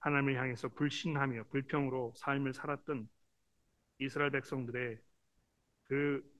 하나님을 0.00 0.36
향해서 0.36 0.68
불신하며 0.68 1.44
불평으로 1.50 2.14
삶을 2.16 2.54
살았던 2.54 3.08
이스라엘 3.98 4.30
백성들의 4.30 4.98
그 5.84 6.39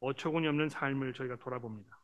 어처구니 0.00 0.46
없는 0.48 0.68
삶을 0.68 1.14
저희가 1.14 1.36
돌아봅니다. 1.36 2.00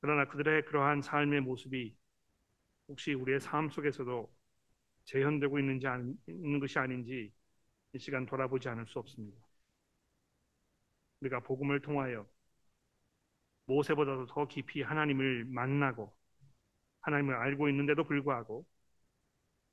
그러나 0.00 0.26
그들의 0.26 0.66
그러한 0.66 1.02
삶의 1.02 1.40
모습이 1.40 1.96
혹시 2.88 3.14
우리의 3.14 3.40
삶 3.40 3.70
속에서도 3.70 4.30
재현되고 5.04 5.58
있는지 5.58 5.86
있는 6.28 6.60
것이 6.60 6.78
아닌지 6.78 7.32
이 7.92 7.98
시간 7.98 8.26
돌아보지 8.26 8.68
않을 8.68 8.86
수 8.86 8.98
없습니다. 8.98 9.40
우리가 11.20 11.40
복음을 11.40 11.80
통하여 11.80 12.26
모세보다도 13.66 14.26
더 14.26 14.46
깊이 14.46 14.82
하나님을 14.82 15.46
만나고 15.46 16.14
하나님을 17.00 17.34
알고 17.34 17.68
있는데도 17.70 18.04
불구하고 18.04 18.66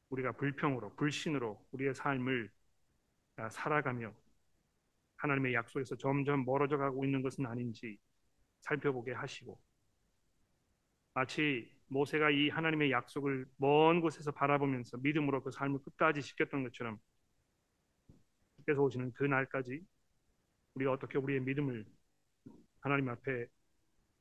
우리가 0.09 0.33
불평으로 0.33 0.95
불신으로 0.95 1.65
우리의 1.71 1.93
삶을 1.93 2.51
살아가며 3.49 4.13
하나님의 5.21 5.53
약속에서 5.53 5.95
점점 5.97 6.45
멀어져 6.45 6.77
가고 6.77 7.05
있는 7.05 7.21
것은 7.21 7.45
아닌지 7.45 7.97
살펴보게 8.61 9.13
하시고 9.13 9.59
마치 11.13 11.69
모세가 11.87 12.29
이 12.31 12.49
하나님의 12.49 12.91
약속을 12.91 13.45
먼 13.57 14.01
곳에서 14.01 14.31
바라보면서 14.31 14.97
믿음으로 14.97 15.43
그 15.43 15.51
삶을 15.51 15.79
끝까지 15.83 16.21
지켰던 16.21 16.63
것처럼 16.63 16.99
주께서 18.57 18.81
오시는 18.81 19.11
그 19.13 19.23
날까지 19.25 19.81
우리가 20.75 20.91
어떻게 20.93 21.17
우리의 21.17 21.41
믿음을 21.41 21.85
하나님 22.81 23.09
앞에 23.09 23.47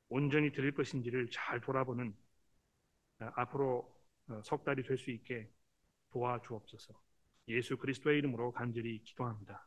온전히 0.09 0.53
드릴 0.53 0.75
것인지를 0.75 1.31
잘 1.31 1.61
돌아보는 1.61 2.15
어, 3.21 3.33
앞으로 3.37 3.95
어, 4.29 4.43
석 4.45 4.65
달이 4.65 4.83
될 4.85 4.99
수 4.99 5.11
있게 5.11 5.51
도와주옵소서. 6.13 6.95
예수 7.49 7.77
그리스도의 7.77 8.19
이름으로 8.19 8.53
간절히 8.53 9.03
기도합니다. 9.05 9.67